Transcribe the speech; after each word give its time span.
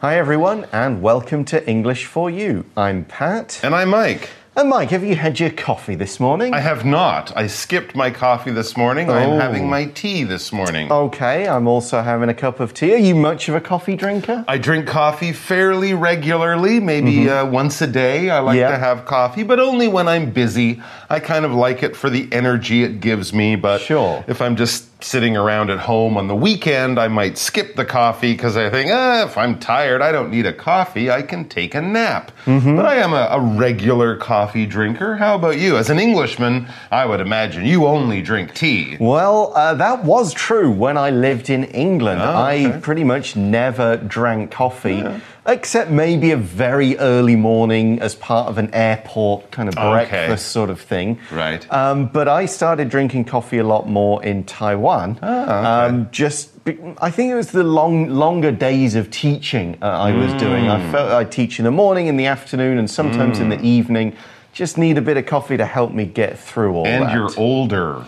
Hi, 0.00 0.16
everyone, 0.16 0.66
and 0.72 1.02
welcome 1.02 1.44
to 1.44 1.68
English 1.68 2.06
for 2.06 2.30
You. 2.30 2.64
I'm 2.74 3.04
Pat. 3.04 3.60
And 3.62 3.74
I'm 3.74 3.90
Mike. 3.90 4.30
And 4.56 4.68
Mike, 4.68 4.90
have 4.90 5.04
you 5.04 5.14
had 5.14 5.38
your 5.38 5.50
coffee 5.50 5.94
this 5.94 6.18
morning? 6.18 6.52
I 6.52 6.58
have 6.58 6.84
not. 6.84 7.34
I 7.36 7.46
skipped 7.46 7.94
my 7.94 8.10
coffee 8.10 8.50
this 8.50 8.76
morning. 8.76 9.08
I'm 9.08 9.30
Oh. 9.30 9.38
having 9.38 9.70
my 9.70 9.84
tea 9.84 10.24
this 10.24 10.52
morning. 10.52 10.90
Okay, 10.90 11.46
I'm 11.48 11.68
also 11.68 12.02
having 12.02 12.28
a 12.28 12.34
cup 12.34 12.58
of 12.58 12.74
tea. 12.74 12.92
Are 12.94 12.98
you 12.98 13.14
much 13.14 13.48
of 13.48 13.54
a 13.54 13.60
coffee 13.60 13.94
drinker? 13.94 14.44
I 14.48 14.58
drink 14.58 14.88
coffee 14.88 15.32
fairly 15.32 15.94
regularly, 15.94 16.80
maybe 16.80 17.30
uh, 17.30 17.46
once 17.46 17.80
a 17.80 17.86
day. 17.86 18.28
I 18.28 18.40
like 18.40 18.58
Mm-hmm. 18.58 18.72
To 18.72 18.78
have 18.78 19.04
coffee, 19.06 19.44
but 19.44 19.60
only 19.60 19.86
when 19.86 20.08
I'm 20.08 20.30
busy. 20.32 20.82
I 21.08 21.20
kind 21.20 21.44
of 21.44 21.54
like 21.54 21.82
it 21.84 21.94
for 21.96 22.10
the 22.10 22.28
energy 22.32 22.82
it 22.82 23.00
gives 23.00 23.32
me. 23.32 23.54
But 23.56 23.80
Sure. 23.80 24.24
if 24.26 24.42
I'm 24.42 24.56
just 24.56 24.88
sitting 25.02 25.34
around 25.36 25.70
at 25.70 25.78
home 25.78 26.18
on 26.18 26.28
the 26.28 26.34
weekend, 26.36 26.98
I 26.98 27.08
might 27.08 27.38
skip 27.38 27.74
the 27.76 27.86
coffee 27.86 28.32
because 28.32 28.56
I 28.56 28.68
think, 28.68 28.90
ah, 28.92 29.24
if 29.24 29.38
I'm 29.38 29.58
tired, 29.58 30.02
I 30.02 30.12
don't 30.12 30.30
need 30.30 30.44
a 30.44 30.52
coffee. 30.52 31.10
I 31.10 31.22
can 31.22 31.48
take 31.48 31.74
a 31.74 31.80
nap. 31.80 32.32
Mm-hmm. 32.44 32.76
But 32.76 32.84
I 32.84 32.96
am 32.96 33.14
a, 33.14 33.28
a 33.30 33.40
regular 33.40 34.16
coffee 34.16 34.39
drinker. 34.46 35.16
How 35.16 35.34
about 35.34 35.58
you? 35.58 35.76
As 35.76 35.90
an 35.90 35.98
Englishman, 35.98 36.66
I 36.90 37.04
would 37.06 37.20
imagine 37.20 37.64
you 37.64 37.86
only 37.86 38.22
drink 38.22 38.54
tea. 38.54 38.96
Well, 38.98 39.52
uh, 39.54 39.74
that 39.74 40.04
was 40.04 40.32
true 40.32 40.70
when 40.70 40.96
I 40.96 41.10
lived 41.10 41.50
in 41.50 41.64
England. 41.64 42.22
Oh, 42.22 42.36
I 42.36 42.78
pretty 42.82 43.04
much 43.04 43.36
never 43.36 43.96
drank 43.96 44.50
coffee, 44.50 45.04
except 45.52 45.90
maybe 45.90 46.30
a 46.30 46.36
very 46.36 46.96
early 46.98 47.36
morning 47.36 48.00
as 48.00 48.14
part 48.14 48.48
of 48.48 48.58
an 48.58 48.70
airport 48.74 49.50
kind 49.50 49.68
of 49.68 49.76
Okay. 49.76 49.90
breakfast 50.08 50.48
sort 50.52 50.70
of 50.70 50.80
thing. 50.80 51.18
Right. 51.30 51.66
Um, 51.72 52.06
but 52.06 52.28
I 52.28 52.46
started 52.46 52.88
drinking 52.88 53.24
coffee 53.26 53.58
a 53.58 53.64
lot 53.64 53.88
more 53.88 54.22
in 54.24 54.44
Taiwan. 54.44 55.18
Ah, 55.22 55.84
um, 55.86 56.08
just, 56.12 56.64
be- 56.64 56.78
I 57.00 57.10
think 57.10 57.30
it 57.30 57.34
was 57.34 57.50
the 57.52 57.64
long, 57.64 58.08
longer 58.10 58.52
days 58.52 58.94
of 58.94 59.10
teaching 59.10 59.76
uh, 59.82 59.86
I 59.86 60.12
was 60.12 60.32
doing. 60.34 60.68
I 60.68 60.78
Hmm. 60.80 60.92
felt 60.92 61.12
I 61.12 61.24
teach 61.24 61.58
in 61.58 61.64
the 61.64 61.70
morning, 61.70 62.06
in 62.06 62.16
the 62.16 62.26
afternoon, 62.26 62.78
and 62.78 62.88
sometimes 62.90 63.38
in 63.40 63.48
the 63.48 63.60
evening. 63.62 64.14
Just 64.52 64.76
need 64.76 64.98
a 64.98 65.00
bit 65.00 65.16
of 65.16 65.26
coffee 65.26 65.56
to 65.56 65.64
help 65.64 65.92
me 65.92 66.04
get 66.04 66.36
through 66.36 66.74
all 66.74 66.84
And 66.86 67.04
that. 67.04 67.10
And 67.10 67.14
you're 67.18 67.30
older. 67.38 68.02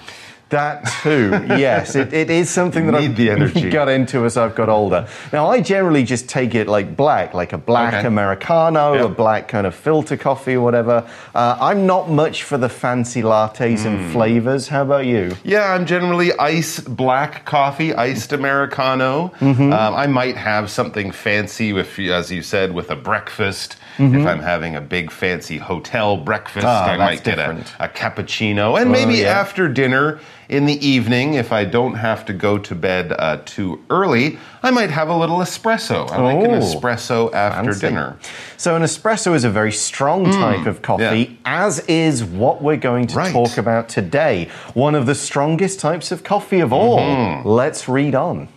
That 0.53 0.85
too, 1.03 1.31
yes. 1.49 1.95
It, 1.97 2.13
it 2.13 2.31
is 2.31 2.49
something 2.51 2.87
that 2.87 2.93
Need 3.01 3.11
I've 3.11 3.17
the 3.17 3.31
energy. 3.31 3.71
got 3.81 3.89
into 3.89 4.25
as 4.25 4.37
I've 4.37 4.55
got 4.55 4.69
older. 4.69 5.09
Now, 5.33 5.47
I 5.47 5.61
generally 5.61 6.05
just 6.05 6.29
take 6.29 6.55
it 6.55 6.69
like 6.69 6.95
black, 6.97 7.35
like 7.35 7.53
a 7.53 7.59
black 7.59 7.95
Okay. 7.95 8.07
Americano, 8.07 8.93
Yeah. 8.95 9.05
a 9.05 9.09
black 9.09 9.49
kind 9.49 9.67
of 9.67 9.75
filter 9.75 10.17
coffee 10.17 10.55
or 10.55 10.61
whatever. 10.61 11.09
Uh, 11.35 11.57
I'm 11.61 11.87
not 11.87 12.11
much 12.11 12.43
for 12.45 12.59
the 12.59 12.69
fancy 12.69 13.23
lattes 13.23 13.81
Hmm. 13.83 13.89
and 13.89 14.13
flavors. 14.13 14.69
How 14.69 14.83
about 14.83 15.07
you? 15.07 15.35
Yeah, 15.43 15.73
I'm 15.73 15.87
generally 15.87 16.33
ice 16.39 16.79
black 16.81 17.45
coffee, 17.47 17.95
iced 17.95 18.33
Americano. 18.33 19.33
Mm-hmm. 19.41 19.73
Um, 19.73 19.95
I 19.95 20.07
might 20.07 20.37
have 20.37 20.71
something 20.71 21.11
fancy, 21.13 21.73
with, 21.73 21.99
as 21.99 22.31
you 22.31 22.43
said, 22.43 22.73
with 22.73 22.91
a 22.91 22.97
breakfast. 22.97 23.77
If 23.99 24.27
I'm 24.27 24.41
having 24.41 24.75
a 24.75 24.81
big 24.81 25.11
fancy 25.11 25.59
hotel 25.59 26.17
breakfast, 26.17 26.67
Mm-hmm. 26.67 26.91
Ah, 26.91 26.93
I 26.93 26.97
might 26.97 27.23
get 27.25 27.39
a, 27.39 27.51
a 27.79 27.89
cappuccino. 27.89 28.81
And 28.81 28.91
maybe 28.91 29.15
yeah. 29.17 29.39
after 29.41 29.69
dinner 29.69 30.19
in 30.53 30.67
the 30.67 30.87
evening, 30.87 31.35
if 31.35 31.51
I 31.51 31.65
don't 31.65 31.95
have 31.95 32.27
to 32.27 32.33
go 32.35 32.59
to 32.59 32.75
bed 32.75 33.13
uh, 33.19 33.39
too 33.47 33.83
early, 33.89 34.39
I 34.63 34.71
might 34.71 34.91
have 34.91 35.09
a 35.09 35.17
little 35.17 35.39
espresso. 35.39 36.11
I 36.11 36.21
like 36.21 36.45
an 36.45 36.51
Oh, 36.53 36.61
espresso 36.61 37.33
after 37.33 37.73
fancy. 37.73 37.87
dinner. 37.89 38.19
So, 38.59 38.77
an 38.77 38.83
espresso 38.83 39.35
is 39.35 39.45
a 39.45 39.51
very 39.51 39.73
strong 39.73 40.31
type 40.31 40.67
of 40.67 40.83
coffee, 40.83 41.39
as 41.47 41.79
is 41.89 42.23
what 42.23 42.63
we're 42.63 42.77
going 42.77 43.07
to 43.09 43.15
Mm, 43.15 43.19
Right. 43.19 43.33
talk 43.33 43.57
about 43.57 43.89
today. 43.89 44.49
One 44.75 44.95
of 44.95 45.07
the 45.07 45.15
strongest 45.15 45.81
types 45.81 46.13
of 46.13 46.23
coffee 46.23 46.61
of 46.61 46.71
all. 46.73 46.99
Mm-hmm. 46.99 47.49
Let's 47.49 47.89
read 47.89 48.15
on. 48.15 48.49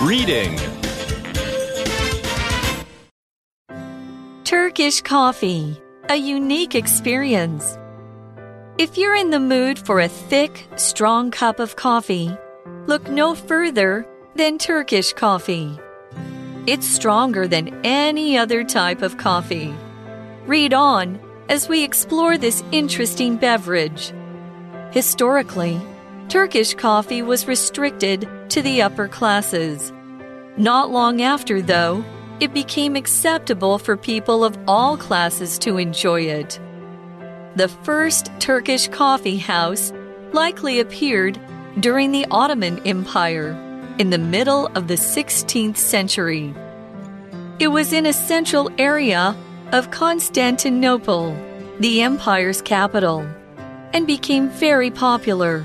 Reading 0.00 0.56
Turkish 4.44 5.02
coffee, 5.02 5.76
a 6.08 6.14
unique 6.16 6.74
experience. 6.76 7.76
If 8.78 8.96
you're 8.96 9.16
in 9.16 9.30
the 9.30 9.40
mood 9.40 9.76
for 9.76 9.98
a 9.98 10.06
thick, 10.06 10.68
strong 10.76 11.32
cup 11.32 11.58
of 11.58 11.74
coffee, 11.74 12.30
look 12.86 13.10
no 13.10 13.34
further 13.34 14.06
than 14.36 14.56
Turkish 14.56 15.12
coffee. 15.14 15.76
It's 16.68 16.86
stronger 16.86 17.48
than 17.48 17.84
any 17.84 18.38
other 18.38 18.62
type 18.62 19.02
of 19.02 19.16
coffee. 19.16 19.74
Read 20.46 20.74
on 20.74 21.18
as 21.48 21.68
we 21.68 21.82
explore 21.82 22.38
this 22.38 22.62
interesting 22.70 23.36
beverage. 23.36 24.12
Historically, 24.92 25.80
Turkish 26.28 26.74
coffee 26.74 27.22
was 27.22 27.48
restricted 27.48 28.28
to 28.50 28.62
the 28.62 28.80
upper 28.80 29.08
classes. 29.08 29.92
Not 30.56 30.92
long 30.92 31.20
after, 31.20 31.60
though, 31.60 32.04
it 32.38 32.54
became 32.54 32.94
acceptable 32.94 33.78
for 33.78 33.96
people 33.96 34.44
of 34.44 34.56
all 34.68 34.96
classes 34.96 35.58
to 35.58 35.78
enjoy 35.78 36.20
it. 36.20 36.60
The 37.58 37.66
first 37.82 38.30
Turkish 38.38 38.86
coffee 38.86 39.36
house 39.36 39.92
likely 40.32 40.78
appeared 40.78 41.40
during 41.80 42.12
the 42.12 42.24
Ottoman 42.30 42.78
Empire 42.86 43.50
in 43.98 44.10
the 44.10 44.16
middle 44.16 44.68
of 44.76 44.86
the 44.86 44.94
16th 44.94 45.76
century. 45.76 46.54
It 47.58 47.66
was 47.66 47.92
in 47.92 48.06
a 48.06 48.12
central 48.12 48.70
area 48.78 49.36
of 49.72 49.90
Constantinople, 49.90 51.36
the 51.80 52.00
empire's 52.00 52.62
capital, 52.62 53.28
and 53.92 54.06
became 54.06 54.50
very 54.50 54.92
popular. 54.92 55.64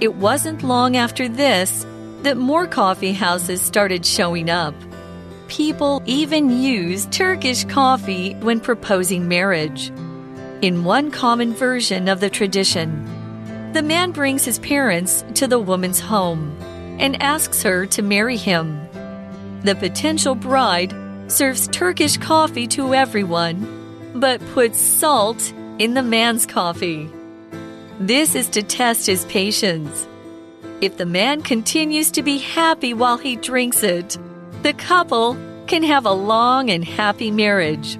It 0.00 0.16
wasn't 0.16 0.64
long 0.64 0.96
after 0.96 1.28
this 1.28 1.86
that 2.22 2.38
more 2.38 2.66
coffee 2.66 3.12
houses 3.12 3.62
started 3.62 4.04
showing 4.04 4.50
up. 4.50 4.74
People 5.46 6.02
even 6.06 6.50
use 6.60 7.06
Turkish 7.12 7.62
coffee 7.66 8.34
when 8.40 8.58
proposing 8.58 9.28
marriage. 9.28 9.92
In 10.64 10.82
one 10.82 11.10
common 11.10 11.52
version 11.52 12.08
of 12.08 12.20
the 12.20 12.30
tradition, 12.30 13.04
the 13.74 13.82
man 13.82 14.12
brings 14.12 14.46
his 14.46 14.58
parents 14.58 15.22
to 15.34 15.46
the 15.46 15.58
woman's 15.58 16.00
home 16.00 16.56
and 16.98 17.22
asks 17.22 17.62
her 17.64 17.84
to 17.88 18.00
marry 18.00 18.38
him. 18.38 18.80
The 19.60 19.74
potential 19.74 20.34
bride 20.34 20.94
serves 21.30 21.68
Turkish 21.68 22.16
coffee 22.16 22.66
to 22.68 22.94
everyone, 22.94 24.12
but 24.14 24.40
puts 24.54 24.80
salt 24.80 25.52
in 25.78 25.92
the 25.92 26.02
man's 26.02 26.46
coffee. 26.46 27.10
This 28.00 28.34
is 28.34 28.48
to 28.48 28.62
test 28.62 29.04
his 29.04 29.26
patience. 29.26 30.08
If 30.80 30.96
the 30.96 31.04
man 31.04 31.42
continues 31.42 32.10
to 32.12 32.22
be 32.22 32.38
happy 32.38 32.94
while 32.94 33.18
he 33.18 33.36
drinks 33.36 33.82
it, 33.82 34.16
the 34.62 34.72
couple 34.72 35.36
can 35.66 35.82
have 35.82 36.06
a 36.06 36.12
long 36.12 36.70
and 36.70 36.82
happy 36.82 37.30
marriage. 37.30 37.98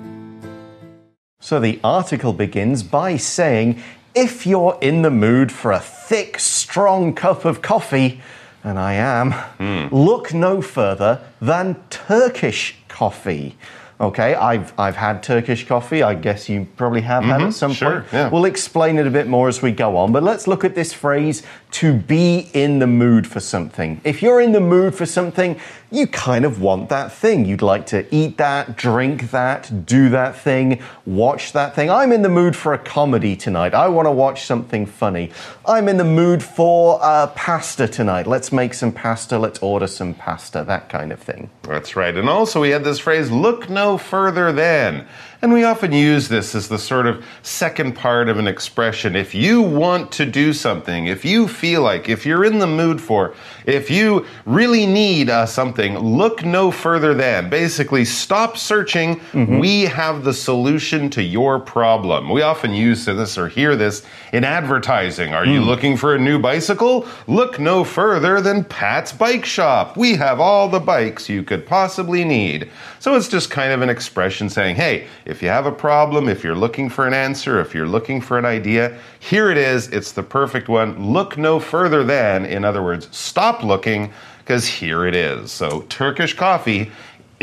So 1.44 1.60
the 1.60 1.78
article 1.84 2.32
begins 2.32 2.82
by 2.82 3.18
saying 3.18 3.82
if 4.14 4.46
you're 4.46 4.78
in 4.80 5.02
the 5.02 5.10
mood 5.10 5.52
for 5.52 5.72
a 5.72 5.78
thick, 5.78 6.38
strong 6.38 7.14
cup 7.14 7.44
of 7.44 7.60
coffee, 7.60 8.22
and 8.64 8.78
I 8.78 8.94
am, 8.94 9.32
hmm. 9.32 9.94
look 9.94 10.32
no 10.32 10.62
further 10.62 11.20
than 11.42 11.76
Turkish 11.90 12.76
coffee. 12.88 13.58
Okay, 14.00 14.34
I've, 14.34 14.72
I've 14.78 14.96
had 14.96 15.22
Turkish 15.22 15.66
coffee. 15.66 16.02
I 16.02 16.14
guess 16.14 16.48
you 16.48 16.66
probably 16.76 17.02
have 17.02 17.22
had 17.24 17.42
at 17.42 17.54
some 17.54 17.72
sure, 17.72 18.00
point. 18.00 18.12
yeah. 18.12 18.28
We'll 18.28 18.44
explain 18.44 18.98
it 18.98 19.06
a 19.06 19.10
bit 19.10 19.28
more 19.28 19.48
as 19.48 19.62
we 19.62 19.70
go 19.70 19.96
on, 19.96 20.10
but 20.10 20.22
let's 20.22 20.48
look 20.48 20.64
at 20.64 20.74
this 20.74 20.92
phrase 20.92 21.44
to 21.72 21.92
be 21.92 22.50
in 22.54 22.78
the 22.78 22.86
mood 22.86 23.26
for 23.26 23.40
something. 23.40 24.00
If 24.04 24.22
you're 24.22 24.40
in 24.40 24.52
the 24.52 24.60
mood 24.60 24.94
for 24.94 25.06
something, 25.06 25.60
you 25.90 26.06
kind 26.08 26.44
of 26.44 26.60
want 26.60 26.88
that 26.88 27.12
thing. 27.12 27.44
You'd 27.44 27.62
like 27.62 27.86
to 27.86 28.04
eat 28.14 28.36
that, 28.38 28.76
drink 28.76 29.30
that, 29.30 29.86
do 29.86 30.08
that 30.08 30.36
thing, 30.36 30.82
watch 31.06 31.52
that 31.52 31.76
thing. 31.76 31.90
I'm 31.90 32.10
in 32.10 32.22
the 32.22 32.28
mood 32.28 32.56
for 32.56 32.74
a 32.74 32.78
comedy 32.78 33.36
tonight. 33.36 33.74
I 33.74 33.88
want 33.88 34.06
to 34.06 34.12
watch 34.12 34.44
something 34.44 34.86
funny. 34.86 35.30
I'm 35.66 35.88
in 35.88 35.96
the 35.96 36.04
mood 36.04 36.42
for 36.42 36.98
uh, 37.00 37.28
pasta 37.28 37.86
tonight. 37.86 38.26
Let's 38.26 38.50
make 38.50 38.74
some 38.74 38.90
pasta. 38.90 39.38
Let's 39.38 39.60
order 39.60 39.86
some 39.86 40.14
pasta, 40.14 40.64
that 40.66 40.88
kind 40.88 41.12
of 41.12 41.20
thing. 41.20 41.50
That's 41.62 41.94
right. 41.94 42.16
And 42.16 42.28
also, 42.28 42.60
we 42.60 42.70
had 42.70 42.82
this 42.82 42.98
phrase, 42.98 43.30
look 43.30 43.70
no 43.70 43.83
further 43.98 44.52
than. 44.52 45.06
And 45.44 45.52
we 45.52 45.62
often 45.62 45.92
use 45.92 46.28
this 46.28 46.54
as 46.54 46.68
the 46.68 46.78
sort 46.78 47.06
of 47.06 47.22
second 47.42 47.94
part 47.94 48.30
of 48.30 48.38
an 48.38 48.48
expression. 48.48 49.14
If 49.14 49.34
you 49.34 49.60
want 49.60 50.10
to 50.12 50.24
do 50.24 50.54
something, 50.54 51.06
if 51.06 51.22
you 51.22 51.48
feel 51.48 51.82
like, 51.82 52.08
if 52.08 52.24
you're 52.24 52.46
in 52.46 52.60
the 52.60 52.66
mood 52.66 52.98
for, 52.98 53.34
if 53.66 53.90
you 53.90 54.24
really 54.46 54.86
need 54.86 55.28
uh, 55.28 55.44
something, 55.44 55.98
look 55.98 56.46
no 56.46 56.70
further 56.70 57.12
than. 57.12 57.50
Basically, 57.50 58.06
stop 58.06 58.56
searching. 58.56 59.20
We 59.60 59.82
have 59.82 60.24
the 60.24 60.32
solution 60.32 61.10
to 61.10 61.22
your 61.22 61.60
problem. 61.60 62.30
We 62.30 62.40
often 62.40 62.72
use 62.72 63.04
this 63.04 63.36
or 63.36 63.48
hear 63.48 63.76
this 63.76 64.02
in 64.32 64.44
advertising. 64.44 65.34
Are 65.34 65.44
you 65.44 65.60
looking 65.60 65.98
for 65.98 66.14
a 66.14 66.18
new 66.18 66.38
bicycle? 66.38 67.06
Look 67.26 67.60
no 67.60 67.84
further 67.84 68.40
than 68.40 68.64
Pat's 68.64 69.12
Bike 69.12 69.44
Shop. 69.44 69.94
We 69.98 70.16
have 70.16 70.40
all 70.40 70.70
the 70.70 70.80
bikes 70.80 71.28
you 71.28 71.42
could 71.42 71.66
possibly 71.66 72.24
need. 72.24 72.70
So 72.98 73.14
it's 73.14 73.28
just 73.28 73.50
kind 73.50 73.72
of 73.72 73.82
an 73.82 73.90
expression 73.90 74.48
saying, 74.48 74.76
hey, 74.76 75.06
If 75.34 75.42
you 75.42 75.48
have 75.48 75.66
a 75.66 75.72
problem, 75.72 76.28
if 76.28 76.44
you're 76.44 76.54
looking 76.54 76.88
for 76.88 77.08
an 77.08 77.12
answer, 77.12 77.58
if 77.58 77.74
you're 77.74 77.88
looking 77.88 78.20
for 78.20 78.38
an 78.38 78.44
idea, 78.44 78.96
here 79.18 79.50
it 79.50 79.58
is. 79.58 79.88
It's 79.88 80.12
the 80.12 80.22
perfect 80.22 80.68
one. 80.68 81.12
Look 81.12 81.36
no 81.36 81.58
further 81.58 82.04
than, 82.04 82.46
in 82.46 82.64
other 82.64 82.84
words, 82.84 83.08
stop 83.10 83.64
looking, 83.64 84.12
because 84.38 84.64
here 84.64 85.04
it 85.04 85.16
is. 85.16 85.50
So, 85.50 85.80
Turkish 85.88 86.34
coffee 86.34 86.92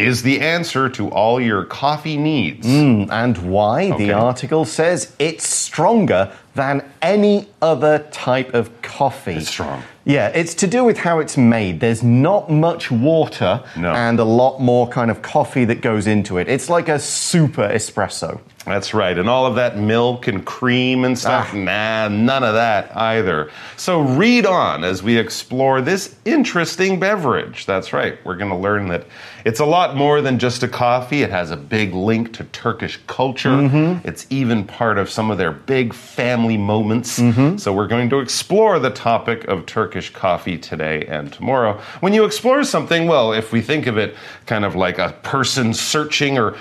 is 0.01 0.24
the 0.24 0.39
answer 0.42 0.89
to 0.89 1.09
all 1.09 1.39
your 1.39 1.63
coffee 1.65 2.18
needs. 2.18 2.65
Hmm, 2.68 3.06
and 3.09 3.38
why? 3.38 3.92
Okay. 3.92 4.07
The 4.07 4.13
article 4.13 4.65
says 4.65 5.13
it's 5.19 5.48
stronger 5.48 6.31
than 6.56 6.83
any 7.01 7.48
other 7.62 8.00
type 8.12 8.53
of 8.53 8.69
coffee. 8.81 9.33
It's 9.36 9.50
strong. 9.50 9.83
Yeah, 10.03 10.27
it's 10.30 10.56
to 10.56 10.68
do 10.68 10.83
with 10.83 10.98
how 10.98 11.19
it's 11.19 11.38
made. 11.38 11.80
There's 11.80 12.01
not 12.03 12.50
much 12.51 12.89
water 12.92 13.63
No. 13.77 13.92
and 13.94 14.19
a 14.19 14.24
lot 14.24 14.59
more 14.59 14.88
kind 14.88 15.12
of 15.12 15.21
coffee 15.21 15.63
that 15.65 15.81
goes 15.81 16.07
into 16.07 16.38
it. 16.39 16.50
It's 16.50 16.69
like 16.69 16.89
a 16.89 16.98
super 17.00 17.69
espresso. 17.69 18.39
That's 18.65 18.93
right. 18.93 19.17
And 19.17 19.27
all 19.27 19.45
of 19.47 19.55
that 19.55 19.77
milk 19.77 20.27
and 20.27 20.45
cream 20.45 21.03
and 21.03 21.17
stuff, 21.17 21.49
Ah. 21.51 21.57
nah, 21.57 22.07
none 22.09 22.43
of 22.43 22.53
that 22.53 22.95
either. 22.95 23.49
So 23.75 24.01
read 24.01 24.45
on 24.45 24.83
as 24.83 25.01
we 25.01 25.17
explore 25.17 25.81
this 25.81 26.15
interesting 26.25 26.99
beverage. 26.99 27.65
That's 27.65 27.91
right. 27.91 28.17
We're 28.23 28.35
going 28.35 28.51
to 28.51 28.57
learn 28.57 28.87
that 28.89 29.05
it's 29.45 29.59
a 29.59 29.65
lot 29.65 29.95
more 29.95 30.21
than 30.21 30.37
just 30.37 30.61
a 30.61 30.67
coffee. 30.67 31.23
It 31.23 31.31
has 31.31 31.49
a 31.49 31.57
big 31.57 31.95
link 31.95 32.33
to 32.33 32.43
Turkish 32.45 32.99
culture. 33.07 33.49
Mm-hmm. 33.49 34.07
It's 34.07 34.27
even 34.29 34.63
part 34.65 34.99
of 34.99 35.09
some 35.09 35.31
of 35.31 35.39
their 35.39 35.51
big 35.51 35.95
family 35.95 36.57
moments. 36.57 37.17
Mm-hmm. 37.19 37.57
So 37.57 37.73
we're 37.73 37.87
going 37.87 38.11
to 38.11 38.19
explore 38.19 38.77
the 38.77 38.91
topic 38.91 39.45
of 39.45 39.65
Turkish 39.65 40.11
coffee 40.11 40.59
today 40.59 41.05
and 41.07 41.33
tomorrow. 41.33 41.81
When 42.01 42.13
you 42.13 42.25
explore 42.25 42.63
something, 42.63 43.07
well, 43.07 43.33
if 43.33 43.51
we 43.51 43.61
think 43.61 43.87
of 43.87 43.97
it 43.97 44.15
kind 44.45 44.63
of 44.65 44.75
like 44.75 44.99
a 44.99 45.13
person 45.23 45.73
searching 45.73 46.37
or 46.37 46.55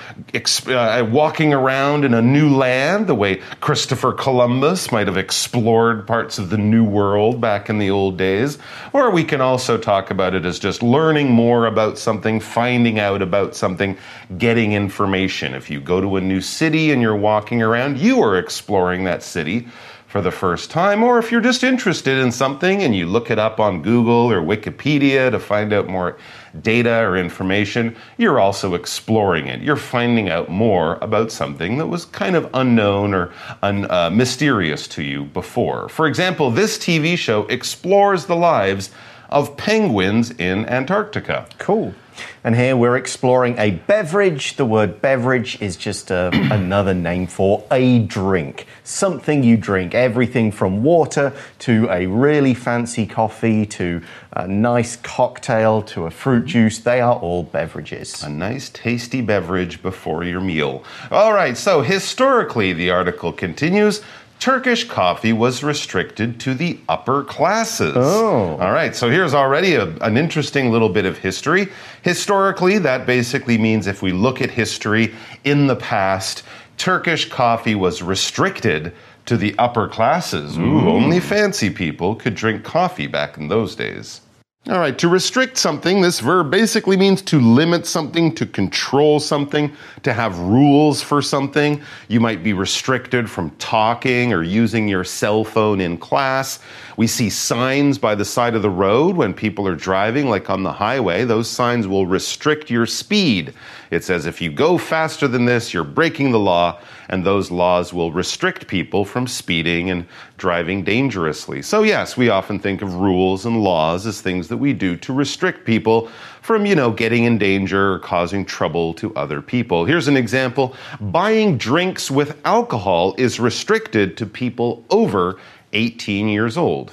uh, 0.67 1.06
walking 1.11 1.53
around 1.53 1.90
in 1.99 2.15
a 2.15 2.23
new 2.23 2.49
land, 2.49 3.07
the 3.07 3.15
way 3.15 3.37
Christopher 3.61 4.13
Columbus 4.13 4.91
might 4.91 5.07
have 5.07 5.17
explored 5.17 6.07
parts 6.07 6.39
of 6.39 6.49
the 6.49 6.57
New 6.57 6.85
World 6.85 7.41
back 7.41 7.69
in 7.69 7.79
the 7.79 7.91
old 7.91 8.17
days. 8.17 8.59
Or 8.93 9.11
we 9.11 9.25
can 9.25 9.41
also 9.41 9.77
talk 9.77 10.11
about 10.11 10.35
it 10.35 10.45
as 10.45 10.59
just 10.59 10.83
learning 10.83 11.31
more 11.31 11.67
about 11.67 11.99
something, 11.99 12.41
finding 12.41 12.99
out 12.99 13.23
about 13.23 13.55
something, 13.55 13.99
getting 14.39 14.73
information. 14.73 15.55
If 15.55 15.69
you 15.71 15.81
go 15.81 16.01
to 16.01 16.17
a 16.17 16.21
new 16.21 16.41
city 16.41 16.93
and 16.93 17.03
you're 17.03 17.17
walking 17.17 17.63
around, 17.63 17.99
you 17.99 18.23
are 18.23 18.39
exploring 18.39 19.05
that 19.05 19.23
city 19.23 19.69
for 20.11 20.21
the 20.21 20.31
first 20.33 20.73
time, 20.73 21.05
or 21.05 21.21
if 21.21 21.31
you're 21.31 21.41
just 21.41 21.62
interested 21.62 22.19
in 22.19 22.33
something 22.33 22.83
and 22.83 22.97
you 22.97 23.07
look 23.07 23.31
it 23.31 23.39
up 23.39 23.61
on 23.61 23.81
Google 23.81 24.33
or 24.33 24.43
Wikipedia 24.43 25.31
to 25.31 25.39
find 25.39 25.73
out 25.73 25.87
more 25.87 26.19
data 26.62 26.99
or 26.99 27.17
information, 27.17 27.97
you're 28.19 28.41
also 28.41 28.75
exploring 28.75 29.47
it. 29.47 29.61
You're 29.61 29.77
finding 29.77 30.29
out 30.29 30.49
more 30.49 30.99
about 31.01 31.31
something 31.31 31.79
that 31.79 31.87
was 31.87 32.07
kind 32.07 32.35
of 32.35 32.51
unknown 32.55 33.15
or 33.15 33.33
un, 33.62 33.89
uh, 33.89 34.11
mysterious 34.11 34.89
to 34.89 35.05
you 35.05 35.27
before. 35.27 35.89
For 35.89 36.09
example, 36.09 36.51
this 36.51 36.77
TV 36.77 37.17
show 37.17 37.47
explores 37.47 38.27
the 38.27 38.35
lives 38.35 38.91
of 39.29 39.56
penguins 39.56 40.33
in 40.33 40.67
Antarctica. 40.67 41.47
Cool. 41.59 41.95
And 42.44 42.56
here 42.56 42.76
we're 42.76 42.96
exploring 42.96 43.58
a 43.58 43.70
beverage. 43.70 44.56
The 44.56 44.64
word 44.64 45.00
beverage 45.00 45.61
is 45.61 45.76
just 45.76 46.11
a, 46.11 46.31
another 46.32 46.94
name 46.94 47.26
for 47.26 47.64
a 47.70 48.00
drink. 48.00 48.67
Something 48.84 49.43
you 49.43 49.56
drink. 49.56 49.94
Everything 49.94 50.52
from 50.52 50.82
water 50.82 51.32
to 51.61 51.88
a 51.90 52.06
really 52.06 52.55
fancy 52.55 53.06
coffee 53.06 53.67
to 53.67 54.02
a 54.32 54.46
nice 54.46 54.96
cocktail 54.96 55.82
to 55.82 56.06
a 56.06 56.11
fruit 56.11 56.46
juice. 56.46 56.78
They 56.78 57.00
are 57.00 57.17
all 57.17 57.43
beverages. 57.43 58.22
A 58.22 58.28
nice, 58.28 58.70
tasty 58.70 59.20
beverage 59.20 59.82
before 59.82 60.25
your 60.25 60.40
meal. 60.40 60.84
All 61.11 61.32
right, 61.32 61.56
so 61.56 61.82
historically, 61.82 62.72
the 62.72 62.90
article 62.90 63.32
continues. 63.32 64.02
Turkish 64.41 64.85
coffee 64.85 65.35
was 65.35 65.63
restricted 65.63 66.41
to 66.41 66.55
the 66.55 66.79
upper 66.89 67.23
classes. 67.23 67.93
Oh. 67.95 68.57
All 68.59 68.73
right, 68.73 68.97
so 68.97 69.11
here's 69.11 69.35
already 69.35 69.75
a- 69.75 69.93
an 70.01 70.17
interesting 70.17 70.73
little 70.73 70.89
bit 70.89 71.05
of 71.05 71.19
history. 71.19 71.69
Historically, 72.01 72.79
that 72.79 73.05
basically 73.05 73.59
means 73.59 73.87
if 73.87 74.01
we 74.01 74.13
look 74.13 74.41
at 74.41 74.51
history 74.51 75.13
in 75.45 75.67
the 75.67 75.77
past, 75.77 76.43
Turkish 76.79 77.29
coffee 77.29 77.75
was 77.75 78.03
restricted 78.03 78.93
to 79.27 79.37
the 79.37 79.55
upper 79.59 79.87
classes. 79.87 80.57
Ooh, 80.57 80.61
mm. 80.61 80.87
only 80.87 81.21
fancy 81.21 81.69
people 81.69 82.15
could 82.15 82.35
drink 82.35 82.65
coffee 82.65 83.07
back 83.07 83.37
in 83.37 83.49
those 83.49 83.77
days. 83.77 84.23
All 84.70 84.78
right, 84.78 84.96
to 84.99 85.08
restrict 85.08 85.58
something, 85.58 86.00
this 86.00 86.20
verb 86.20 86.49
basically 86.49 86.96
means 86.96 87.22
to 87.22 87.40
limit 87.40 87.87
something, 87.87 88.32
to 88.37 88.46
control 88.46 89.19
something, 89.19 89.72
to 90.05 90.12
have 90.12 90.38
rules 90.38 91.02
for 91.02 91.20
something. 91.20 91.82
You 92.06 92.20
might 92.20 92.44
be 92.44 92.52
restricted 92.52 93.28
from 93.28 93.50
talking 93.58 94.32
or 94.32 94.44
using 94.44 94.87
your 94.87 95.02
cell 95.02 95.43
phone 95.43 95.81
in 95.81 95.99
class. 95.99 96.61
We 97.00 97.06
see 97.06 97.31
signs 97.31 97.97
by 97.97 98.14
the 98.14 98.26
side 98.26 98.55
of 98.55 98.61
the 98.61 98.69
road 98.69 99.17
when 99.17 99.32
people 99.32 99.67
are 99.67 99.75
driving, 99.75 100.29
like 100.29 100.50
on 100.50 100.64
the 100.64 100.73
highway. 100.75 101.25
Those 101.25 101.49
signs 101.49 101.88
will 101.88 102.06
restrict 102.06 102.69
your 102.69 102.85
speed. 102.85 103.55
It 103.91 104.05
says 104.05 104.26
if 104.26 104.43
you 104.43 104.52
go 104.52 104.76
faster 104.76 105.26
than 105.26 105.47
this, 105.47 105.73
you're 105.73 105.82
breaking 105.82 106.31
the 106.31 106.38
law, 106.38 106.79
and 107.08 107.25
those 107.25 107.50
laws 107.50 107.94
will 107.94 108.12
restrict 108.12 108.67
people 108.67 109.06
from 109.06 109.26
speeding 109.26 109.88
and 109.88 110.06
driving 110.37 110.85
dangerously. 110.85 111.62
So, 111.62 111.85
yes, 111.85 112.19
we 112.19 112.29
often 112.29 112.58
think 112.58 112.82
of 112.82 112.94
rules 112.97 113.46
and 113.46 113.64
laws 113.64 114.06
as 114.06 114.20
things 114.20 114.49
that 114.49 114.58
we 114.58 114.75
do 114.75 114.94
to 114.99 115.14
restrict 115.14 115.64
people 115.64 116.11
from, 116.43 116.67
you 116.67 116.75
know, 116.75 116.91
getting 116.91 117.25
in 117.25 117.38
danger 117.38 117.94
or 117.94 117.99
causing 117.99 118.44
trouble 118.44 118.93
to 118.94 119.14
other 119.17 119.41
people. 119.41 119.87
Here's 119.87 120.08
an 120.08 120.19
example 120.19 120.76
buying 121.00 121.56
drinks 121.56 122.11
with 122.11 122.38
alcohol 122.44 123.14
is 123.17 123.41
restricted 123.41 124.19
to 124.19 124.26
people 124.26 124.85
over 124.91 125.38
18 125.72 126.28
years 126.28 126.56
old. 126.56 126.93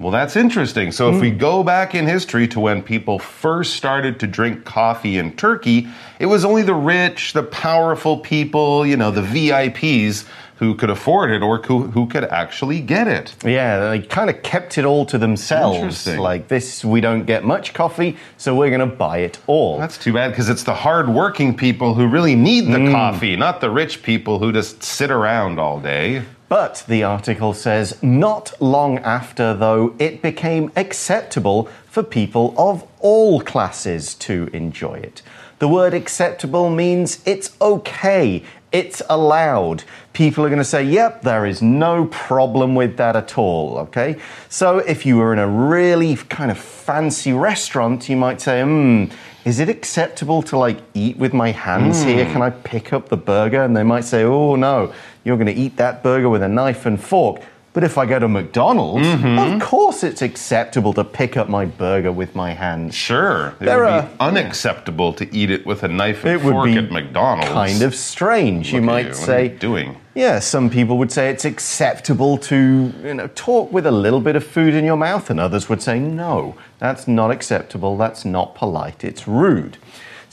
Well, 0.00 0.10
that's 0.10 0.34
interesting. 0.34 0.90
So, 0.90 1.14
if 1.14 1.20
we 1.20 1.30
hmm. 1.30 1.38
go 1.38 1.62
back 1.62 1.94
in 1.94 2.06
history 2.06 2.48
to 2.48 2.58
when 2.58 2.82
people 2.82 3.20
first 3.20 3.74
started 3.74 4.18
to 4.20 4.26
drink 4.26 4.64
coffee 4.64 5.18
in 5.18 5.36
Turkey, 5.36 5.86
it 6.18 6.26
was 6.26 6.44
only 6.44 6.62
the 6.62 6.74
rich, 6.74 7.32
the 7.32 7.44
powerful 7.44 8.18
people, 8.18 8.84
you 8.84 8.96
know, 8.96 9.12
the 9.12 9.22
VIPs 9.22 10.26
who 10.64 10.74
could 10.74 10.90
afford 10.90 11.30
it 11.30 11.42
or 11.42 11.58
who, 11.58 11.82
who 11.88 12.06
could 12.06 12.24
actually 12.24 12.80
get 12.80 13.06
it. 13.06 13.34
Yeah, 13.44 13.90
they 13.90 14.00
kind 14.00 14.30
of 14.30 14.42
kept 14.42 14.78
it 14.78 14.84
all 14.84 15.04
to 15.06 15.18
themselves. 15.18 16.06
Like 16.06 16.48
this, 16.48 16.84
we 16.84 17.00
don't 17.00 17.26
get 17.26 17.44
much 17.44 17.74
coffee, 17.74 18.16
so 18.38 18.54
we're 18.54 18.70
going 18.70 18.88
to 18.88 18.96
buy 18.96 19.18
it 19.18 19.38
all. 19.46 19.78
That's 19.78 19.98
too 19.98 20.14
bad 20.14 20.30
because 20.30 20.48
it's 20.48 20.64
the 20.64 20.74
hardworking 20.74 21.54
people 21.56 21.94
who 21.94 22.06
really 22.06 22.34
need 22.34 22.62
the 22.66 22.78
mm. 22.78 22.92
coffee, 22.92 23.36
not 23.36 23.60
the 23.60 23.70
rich 23.70 24.02
people 24.02 24.38
who 24.38 24.52
just 24.52 24.82
sit 24.82 25.10
around 25.10 25.58
all 25.58 25.80
day. 25.80 26.22
But 26.48 26.84
the 26.88 27.02
article 27.02 27.52
says 27.52 28.02
not 28.02 28.52
long 28.60 28.98
after, 28.98 29.54
though, 29.54 29.94
it 29.98 30.22
became 30.22 30.72
acceptable 30.76 31.68
for 31.86 32.02
people 32.02 32.54
of 32.56 32.86
all 33.00 33.40
classes 33.40 34.14
to 34.14 34.48
enjoy 34.52 34.94
it. 34.94 35.20
The 35.58 35.68
word 35.68 35.94
acceptable 35.94 36.70
means 36.70 37.22
it's 37.24 37.56
okay, 37.60 38.42
it's 38.72 39.00
allowed. 39.08 39.84
People 40.12 40.44
are 40.44 40.48
going 40.48 40.58
to 40.58 40.64
say, 40.64 40.82
yep, 40.82 41.22
there 41.22 41.46
is 41.46 41.62
no 41.62 42.06
problem 42.06 42.74
with 42.74 42.96
that 42.96 43.14
at 43.16 43.38
all, 43.38 43.78
okay? 43.78 44.16
So 44.48 44.78
if 44.78 45.06
you 45.06 45.16
were 45.16 45.32
in 45.32 45.38
a 45.38 45.48
really 45.48 46.16
kind 46.16 46.50
of 46.50 46.58
fancy 46.58 47.32
restaurant, 47.32 48.08
you 48.08 48.16
might 48.16 48.40
say, 48.40 48.62
hmm, 48.62 49.06
is 49.44 49.60
it 49.60 49.68
acceptable 49.68 50.42
to 50.42 50.56
like 50.56 50.78
eat 50.94 51.18
with 51.18 51.32
my 51.32 51.52
hands 51.52 52.02
here? 52.02 52.24
Can 52.24 52.42
I 52.42 52.50
pick 52.50 52.92
up 52.92 53.10
the 53.10 53.16
burger? 53.16 53.62
And 53.62 53.76
they 53.76 53.82
might 53.82 54.04
say, 54.04 54.24
oh 54.24 54.56
no, 54.56 54.92
you're 55.22 55.36
going 55.36 55.54
to 55.54 55.60
eat 55.60 55.76
that 55.76 56.02
burger 56.02 56.28
with 56.28 56.42
a 56.42 56.48
knife 56.48 56.86
and 56.86 57.00
fork. 57.00 57.42
But 57.74 57.82
if 57.82 57.98
I 57.98 58.06
go 58.06 58.20
to 58.20 58.28
McDonald's, 58.28 59.08
of 59.08 59.18
mm-hmm. 59.18 59.58
course 59.58 60.04
it's 60.04 60.22
acceptable 60.22 60.92
to 60.92 61.02
pick 61.02 61.36
up 61.36 61.48
my 61.48 61.64
burger 61.64 62.12
with 62.12 62.36
my 62.36 62.52
hands. 62.52 62.94
Sure. 62.94 63.48
It 63.48 63.64
There 63.64 63.78
would 63.78 63.88
are- 63.88 64.02
be 64.02 64.08
unacceptable 64.20 65.12
to 65.14 65.34
eat 65.34 65.50
it 65.50 65.66
with 65.66 65.82
a 65.82 65.88
knife 65.88 66.24
and 66.24 66.34
It 66.34 66.44
would 66.44 66.52
fork 66.52 66.66
be 66.66 66.76
at 66.76 66.92
McDonald's. 66.92 67.50
Kind 67.50 67.82
of 67.82 67.96
strange. 67.96 68.72
you 68.72 68.80
Look 68.80 68.82
at 68.82 68.86
might 68.86 69.00
you. 69.06 69.10
What 69.10 69.18
are 69.18 69.26
say, 69.26 69.42
you 69.48 69.58
doing? 69.58 69.96
Yeah, 70.14 70.38
some 70.38 70.70
people 70.70 70.98
would 70.98 71.10
say 71.10 71.30
it's 71.30 71.44
acceptable 71.44 72.38
to, 72.38 72.92
you 73.02 73.14
know, 73.14 73.26
talk 73.34 73.72
with 73.72 73.86
a 73.86 73.90
little 73.90 74.20
bit 74.20 74.36
of 74.36 74.46
food 74.46 74.72
in 74.72 74.84
your 74.84 74.96
mouth, 74.96 75.28
and 75.28 75.40
others 75.40 75.68
would 75.68 75.82
say, 75.82 75.98
no, 75.98 76.54
that's 76.78 77.08
not 77.08 77.32
acceptable, 77.32 77.96
that's 77.96 78.24
not 78.24 78.54
polite, 78.54 79.02
it's 79.02 79.26
rude. 79.26 79.78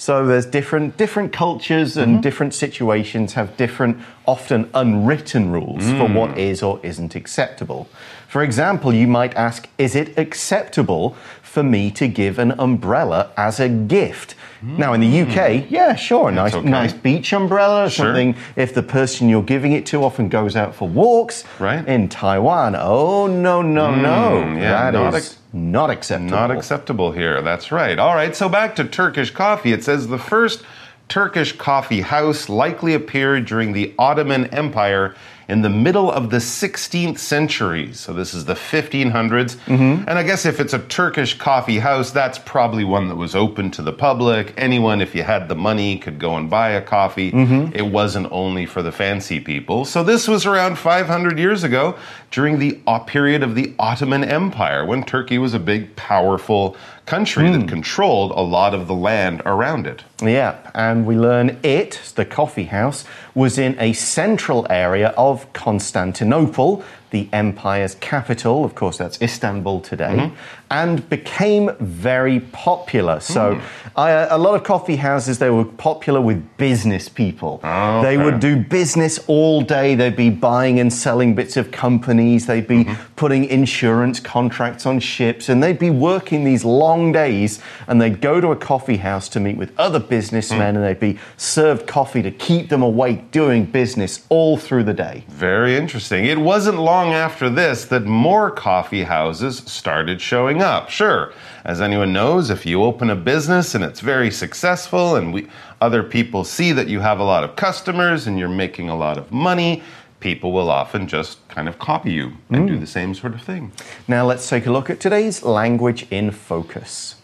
So 0.02 0.26
there's 0.26 0.48
different 0.48 0.98
different 0.98 1.32
cultures 1.32 1.96
and 1.96 2.14
Mm-hmm. 2.14 2.22
different 2.22 2.54
situations 2.56 3.34
have 3.34 3.56
different, 3.56 3.98
often 4.26 4.68
unwritten 4.74 5.52
rules 5.52 5.84
for 5.92 6.08
Mm. 6.10 6.16
what 6.16 6.38
is 6.40 6.64
or 6.64 6.80
isn't 6.82 7.14
acceptable. 7.14 7.88
For 8.28 8.42
example, 8.42 8.92
you 8.96 9.08
might 9.08 9.36
ask, 9.36 9.70
is 9.78 9.96
it 9.96 10.18
acceptable 10.18 11.16
for 11.44 11.62
me 11.62 11.92
to 11.92 12.08
give 12.08 12.40
an 12.40 12.52
umbrella 12.58 13.30
as 13.38 13.60
a 13.60 13.70
gift? 13.70 14.34
Now, 14.64 14.94
in 14.94 15.02
the 15.02 15.22
UK, 15.22 15.66
yeah, 15.70 15.96
sure, 15.96 16.30
a 16.30 16.32
nice, 16.32 16.54
Mm. 16.54 16.60
okay. 16.60 16.70
nice 16.70 16.94
beach 16.94 17.34
umbrella, 17.34 17.90
Sure. 17.90 18.06
something 18.08 18.36
if 18.56 18.74
the 18.74 18.84
person 18.84 19.28
you're 19.28 19.42
giving 19.42 19.72
it 19.72 19.86
to 19.88 20.04
often 20.04 20.30
goes 20.30 20.56
out 20.56 20.76
for 20.76 20.88
walks. 20.88 21.44
Right. 21.60 21.86
In 21.88 22.08
Taiwan, 22.10 22.76
oh, 22.78 23.26
no, 23.28 23.62
no, 23.62 23.94
no. 23.96 24.44
Mm, 24.46 24.62
yeah, 24.62 24.92
that 24.92 25.14
is 25.16 25.16
ac- 25.16 25.38
not 25.52 25.90
acceptable. 25.90 26.32
Not 26.32 26.52
acceptable 26.52 27.12
here. 27.12 27.42
That's 27.42 27.72
right. 27.72 27.98
All 27.98 28.14
right. 28.14 28.36
So 28.36 28.48
back 28.50 28.76
to 28.76 28.84
Turkish 28.84 29.32
coffee. 29.32 29.74
It 29.74 29.84
says 29.84 30.08
the 30.10 30.20
first 30.20 30.64
Turkish 31.10 31.54
coffee 31.58 32.02
house 32.02 32.48
likely 32.48 32.94
appeared 32.94 33.46
during 33.46 33.74
the 33.74 33.94
Ottoman 34.00 34.46
Empire 34.54 35.16
in 35.48 35.62
the 35.62 35.70
middle 35.70 36.12
of 36.12 36.30
the 36.30 36.38
16th 36.38 37.18
century. 37.18 37.94
So 37.94 38.14
this 38.14 38.34
is 38.34 38.46
the 38.46 38.54
1500s. 38.54 39.56
Mm-hmm. 39.66 40.08
And 40.08 40.12
I 40.12 40.24
guess 40.24 40.46
if 40.46 40.60
it's 40.60 40.74
a 40.74 40.80
Turkish 40.80 41.38
coffee 41.38 41.80
house, 41.80 42.12
that's 42.12 42.40
probably 42.40 42.84
one 42.84 43.08
that 43.10 43.16
was 43.16 43.36
open 43.36 43.72
to 43.72 43.82
the 43.82 43.94
public. 43.94 44.54
Anyone, 44.58 45.02
if 45.02 45.16
you 45.16 45.24
had 45.24 45.50
the 45.50 45.56
money, 45.56 45.98
could 45.98 46.20
go 46.20 46.36
and 46.38 46.50
buy 46.50 46.72
a 46.72 46.82
coffee. 46.82 47.32
Mm-hmm. 47.32 47.76
It 47.76 47.88
wasn't 47.88 48.32
only 48.32 48.66
for 48.66 48.82
the 48.82 48.92
fancy 48.92 49.40
people. 49.40 49.86
So 49.86 50.04
this 50.04 50.28
was 50.28 50.46
around 50.46 50.78
500 50.78 51.38
years 51.38 51.64
ago 51.64 51.98
during 52.32 52.60
the 52.60 52.80
uh, 52.88 53.00
period 53.00 53.44
of 53.44 53.56
the 53.56 53.74
Ottoman 53.78 54.24
Empire 54.24 54.86
when 54.86 55.04
Turkey 55.04 55.38
was 55.38 55.54
a 55.54 55.60
big, 55.60 55.96
powerful 55.96 56.78
country 57.06 57.52
that 57.52 57.62
mm. 57.62 57.68
controlled 57.68 58.32
a 58.32 58.42
lot 58.42 58.74
of 58.74 58.88
the 58.88 58.94
land 58.94 59.42
around 59.46 59.86
it. 59.88 60.04
Yeah, 60.22 60.56
and 60.74 61.06
we 61.06 61.16
learn 61.16 61.58
it, 61.64 62.00
the 62.16 62.26
coffee 62.26 62.66
house, 62.66 63.04
was 63.34 63.58
in 63.58 63.76
a 63.80 63.94
central 63.94 64.68
area 64.70 65.10
of 65.18 65.31
Constantinople, 65.54 66.84
the 67.12 67.28
empire's 67.34 67.96
capital. 67.96 68.64
Of 68.64 68.76
course, 68.76 68.98
that's 68.98 69.22
Istanbul 69.22 69.82
today, 69.82 70.16
mm-hmm. 70.18 70.36
And 70.72 71.08
became 71.10 71.76
very 71.80 72.40
popular. 72.40 73.20
So, 73.20 73.56
hmm. 73.56 73.62
I, 73.98 74.12
a 74.12 74.38
lot 74.38 74.56
of 74.56 74.64
coffee 74.64 74.96
houses 74.96 75.38
they 75.40 75.50
were 75.50 75.66
popular 75.66 76.22
with 76.22 76.58
business 76.58 77.10
people. 77.10 77.60
Ah, 77.62 78.02
they 78.02 78.18
would 78.18 78.40
do 78.40 78.56
business 78.56 79.20
all 79.28 79.62
day. 79.62 79.96
They'd 79.96 80.16
be 80.16 80.30
buying 80.30 80.80
and 80.80 80.92
selling 80.92 81.36
bits 81.36 81.58
of 81.58 81.72
companies. 81.72 82.46
They'd 82.46 82.68
be 82.68 82.86
mm-hmm. 82.86 83.14
putting 83.18 83.44
insurance 83.46 84.22
contracts 84.22 84.86
on 84.86 85.02
ships, 85.02 85.50
and 85.50 85.62
they'd 85.62 85.78
be 85.78 85.90
working 85.90 86.46
these 86.46 86.64
long 86.64 87.12
days. 87.12 87.60
And 87.88 88.02
they'd 88.02 88.22
go 88.22 88.40
to 88.40 88.52
a 88.52 88.56
coffee 88.56 88.98
house 88.98 89.28
to 89.30 89.42
meet 89.42 89.58
with 89.58 89.78
other 89.78 90.00
businessmen, 90.00 90.76
hmm. 90.76 90.82
and 90.82 90.86
they'd 90.86 91.00
be 91.00 91.20
served 91.36 91.86
coffee 91.86 92.22
to 92.22 92.32
keep 92.32 92.70
them 92.70 92.82
awake 92.82 93.32
doing 93.32 93.66
business 93.66 94.26
all 94.30 94.56
through 94.56 94.86
the 94.86 94.94
day. 94.94 95.26
Very 95.28 95.76
interesting. 95.76 96.24
It 96.26 96.38
wasn't 96.38 96.80
long 96.80 97.12
after 97.12 97.50
this 97.50 97.84
that 97.86 98.06
more 98.06 98.50
coffee 98.50 99.04
houses 99.04 99.64
started 99.66 100.22
showing 100.22 100.61
up. 100.62 100.90
Sure, 100.90 101.34
as 101.66 101.82
anyone 101.82 102.14
knows, 102.14 102.50
if 102.50 102.66
you 102.66 102.84
open 102.84 103.10
a 103.10 103.16
business 103.16 103.76
and 103.76 103.84
it's 103.84 104.00
very 104.00 104.32
successful 104.32 105.16
and 105.16 105.34
we, 105.34 105.48
other 105.80 106.04
people 106.04 106.44
see 106.44 106.72
that 106.72 106.88
you 106.88 107.00
have 107.00 107.20
a 107.20 107.24
lot 107.24 107.44
of 107.44 107.56
customers 107.56 108.28
and 108.28 108.40
you're 108.40 108.50
making 108.50 108.90
a 108.90 108.96
lot 108.96 109.18
of 109.18 109.32
money, 109.32 109.84
people 110.20 110.52
will 110.52 110.70
often 110.70 111.08
just 111.08 111.46
kind 111.50 111.68
of 111.68 111.80
copy 111.80 112.12
you 112.12 112.32
and 112.50 112.68
do 112.68 112.78
mm. 112.78 112.80
the 112.80 112.88
same 112.88 113.14
sort 113.14 113.34
of 113.34 113.42
thing. 113.42 113.72
Now 114.08 114.26
let's 114.26 114.48
take 114.48 114.66
a 114.66 114.72
look 114.72 114.90
at 114.90 115.00
today's 115.00 115.44
language 115.44 116.08
in 116.12 116.32
focus. 116.32 117.21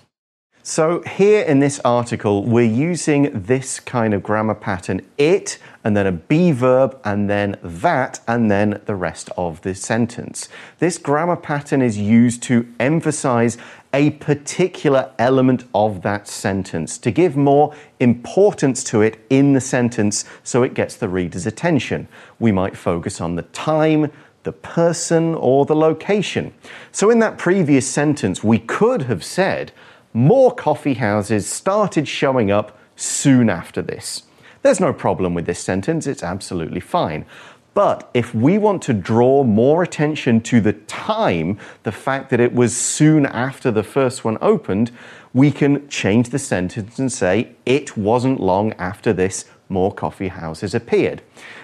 So, 0.69 1.01
here 1.03 1.43
in 1.43 1.59
this 1.59 1.79
article, 1.85 2.43
we're 2.43 2.65
using 2.65 3.31
this 3.43 3.79
kind 3.79 4.13
of 4.13 4.21
grammar 4.21 4.53
pattern 4.53 4.99
it, 5.17 5.59
and 5.85 5.95
then 5.95 6.05
a 6.05 6.11
be 6.11 6.51
verb, 6.51 6.99
and 7.05 7.29
then 7.29 7.57
that, 7.63 8.19
and 8.27 8.51
then 8.51 8.81
the 8.85 8.93
rest 8.93 9.29
of 9.37 9.61
the 9.61 9.73
sentence. 9.73 10.49
This 10.79 10.97
grammar 10.97 11.37
pattern 11.37 11.81
is 11.81 11.97
used 11.97 12.43
to 12.43 12.67
emphasize 12.81 13.57
a 13.93 14.09
particular 14.09 15.13
element 15.17 15.63
of 15.73 16.01
that 16.01 16.27
sentence, 16.27 16.97
to 16.97 17.11
give 17.11 17.37
more 17.37 17.73
importance 18.01 18.83
to 18.83 19.01
it 19.01 19.25
in 19.29 19.53
the 19.53 19.61
sentence 19.61 20.25
so 20.43 20.63
it 20.63 20.73
gets 20.73 20.97
the 20.97 21.07
reader's 21.07 21.47
attention. 21.47 22.09
We 22.39 22.51
might 22.51 22.75
focus 22.75 23.21
on 23.21 23.35
the 23.35 23.43
time, 23.43 24.11
the 24.43 24.51
person, 24.51 25.33
or 25.33 25.65
the 25.65 25.77
location. 25.77 26.53
So, 26.91 27.09
in 27.09 27.19
that 27.19 27.37
previous 27.37 27.87
sentence, 27.87 28.43
we 28.43 28.59
could 28.59 29.03
have 29.03 29.23
said, 29.23 29.71
more 30.13 30.53
coffee 30.53 30.95
houses 30.95 31.47
started 31.47 32.07
showing 32.07 32.51
up 32.51 32.77
soon 32.95 33.49
after 33.49 33.81
this. 33.81 34.23
There's 34.61 34.79
no 34.79 34.93
problem 34.93 35.33
with 35.33 35.45
this 35.45 35.59
sentence, 35.59 36.07
it's 36.07 36.23
absolutely 36.23 36.79
fine. 36.79 37.25
But 37.73 38.09
if 38.15 38.33
we 38.33 38.57
want 38.57 38.81
to 38.83 38.93
draw 38.93 39.43
more 39.43 39.83
attention 39.83 40.41
to 40.41 40.59
the 40.59 40.73
time, 40.73 41.59
the 41.83 41.91
fact 41.91 42.31
that 42.31 42.39
it 42.39 42.51
was 42.51 42.75
soon 42.75 43.27
after 43.27 43.69
the 43.69 43.83
first 43.83 44.25
one 44.25 44.39
opened, 44.41 44.91
we 45.31 45.51
can 45.51 45.87
change 45.87 46.29
the 46.29 46.39
sentence 46.39 46.97
and 46.97 47.11
say, 47.11 47.51
it 47.67 47.95
wasn't 47.95 48.39
long 48.39 48.73
after 48.73 49.13
this 49.13 49.45
more 49.69 49.93
coffee 49.93 50.29
houses 50.29 50.73
appeared. 50.73 51.21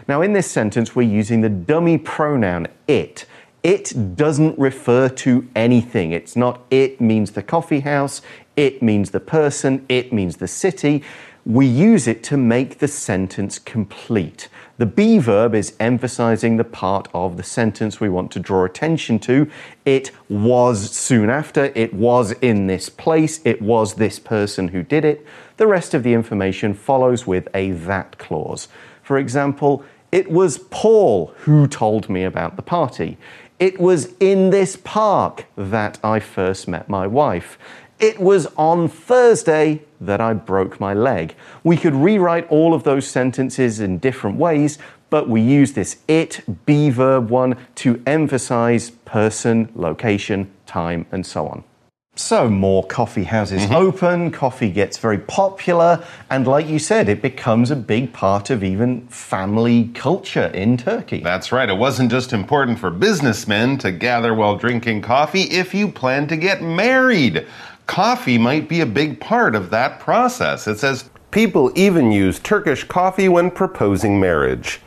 Now, 0.08 0.22
in 0.22 0.34
this 0.34 0.52
sentence, 0.52 0.96
we're 0.96 1.02
using 1.02 1.42
the 1.42 1.50
dummy 1.50 1.98
pronoun 1.98 2.68
it. 2.88 3.26
It 3.64 4.18
doesn't 4.18 4.60
refer 4.60 5.08
to 5.08 5.48
anything. 5.56 6.12
It's 6.12 6.36
not 6.36 6.62
it 6.70 7.00
means 7.00 7.32
the 7.32 7.42
coffee 7.42 7.80
house, 7.80 8.22
it 8.58 8.84
means 8.84 9.12
the 9.12 9.22
person, 9.22 9.86
it 9.88 10.12
means 10.12 10.38
the 10.38 10.50
city. 10.50 11.02
We 11.46 11.66
use 11.66 12.06
it 12.06 12.24
to 12.24 12.38
make 12.38 12.80
the 12.80 12.90
sentence 12.90 13.60
complete. 13.60 14.50
The 14.78 14.86
be 14.86 15.18
verb 15.18 15.56
is 15.56 15.76
emphasizing 15.80 16.58
the 16.58 16.64
part 16.66 17.08
of 17.14 17.38
the 17.38 17.44
sentence 17.44 18.02
we 18.02 18.10
want 18.10 18.32
to 18.32 18.40
draw 18.40 18.66
attention 18.66 19.20
to. 19.20 19.50
It 19.86 20.12
was 20.28 20.92
soon 20.92 21.30
after, 21.30 21.72
it 21.76 21.94
was 21.94 22.34
in 22.42 22.68
this 22.68 22.90
place, 22.90 23.40
it 23.46 23.62
was 23.62 23.94
this 23.94 24.20
person 24.20 24.70
who 24.70 24.84
did 24.84 25.06
it. 25.06 25.26
The 25.56 25.68
rest 25.68 25.94
of 25.94 26.04
the 26.04 26.14
information 26.14 26.74
follows 26.74 27.26
with 27.26 27.48
a 27.54 27.72
that 27.72 28.18
clause. 28.18 28.68
For 29.04 29.18
example, 29.18 29.86
it 30.14 30.30
was 30.30 30.60
Paul 30.70 31.34
who 31.38 31.66
told 31.66 32.08
me 32.08 32.24
about 32.24 32.56
the 32.56 32.62
party. 32.62 33.18
It 33.64 33.80
was 33.80 34.14
in 34.20 34.50
this 34.50 34.76
park 34.76 35.46
that 35.56 35.98
I 36.04 36.20
first 36.20 36.68
met 36.68 36.90
my 36.90 37.08
wife. 37.08 37.58
It 37.98 38.20
was 38.20 38.46
on 38.58 38.90
Thursday 38.90 39.84
that 40.02 40.20
I 40.20 40.34
broke 40.34 40.82
my 40.82 40.94
leg. 40.94 41.34
We 41.64 41.78
could 41.78 41.96
rewrite 41.96 42.46
all 42.50 42.74
of 42.74 42.84
those 42.84 43.08
sentences 43.08 43.80
in 43.80 44.00
different 44.00 44.36
ways, 44.36 44.80
but 45.10 45.30
we 45.30 45.40
use 45.40 45.72
this 45.72 45.96
it, 46.10 46.44
be 46.66 46.90
verb 46.90 47.30
one 47.30 47.56
to 47.76 48.04
emphasize 48.06 48.90
person, 49.06 49.70
location, 49.76 50.52
time, 50.66 51.06
and 51.10 51.26
so 51.26 51.48
on. 51.48 51.64
So, 52.16 52.48
more 52.48 52.86
coffee 52.86 53.24
houses 53.24 53.64
mm-hmm. 53.64 53.74
open, 53.74 54.32
coffee 54.32 54.70
gets 54.70 55.00
very 55.00 55.18
popular, 55.18 56.06
and 56.30 56.46
like 56.46 56.68
you 56.68 56.78
said, 56.78 57.10
it 57.10 57.24
becomes 57.24 57.72
a 57.72 57.76
big 57.76 58.14
part 58.14 58.52
of 58.52 58.64
even 58.64 59.08
family 59.08 59.90
culture 59.96 60.46
in 60.46 60.78
Turkey. 60.78 61.22
That's 61.22 61.52
right. 61.52 61.68
It 61.68 61.78
wasn't 61.78 62.12
just 62.12 62.32
important 62.32 62.78
for 62.78 62.92
businessmen 62.92 63.80
to 63.80 63.92
gather 63.92 64.36
while 64.36 64.56
drinking 64.58 65.02
coffee. 65.02 65.42
If 65.44 65.74
you 65.74 65.88
plan 65.88 66.28
to 66.28 66.38
get 66.38 66.62
married, 66.62 67.48
coffee 67.88 68.38
might 68.38 68.70
be 68.70 68.82
a 68.82 68.86
big 68.86 69.20
part 69.20 69.56
of 69.56 69.72
that 69.72 70.00
process. 70.00 70.68
It 70.68 70.78
says 70.78 71.10
people 71.32 71.72
even 71.76 72.12
use 72.12 72.38
Turkish 72.38 72.84
coffee 72.84 73.28
when 73.28 73.50
proposing 73.50 74.20
marriage. 74.20 74.82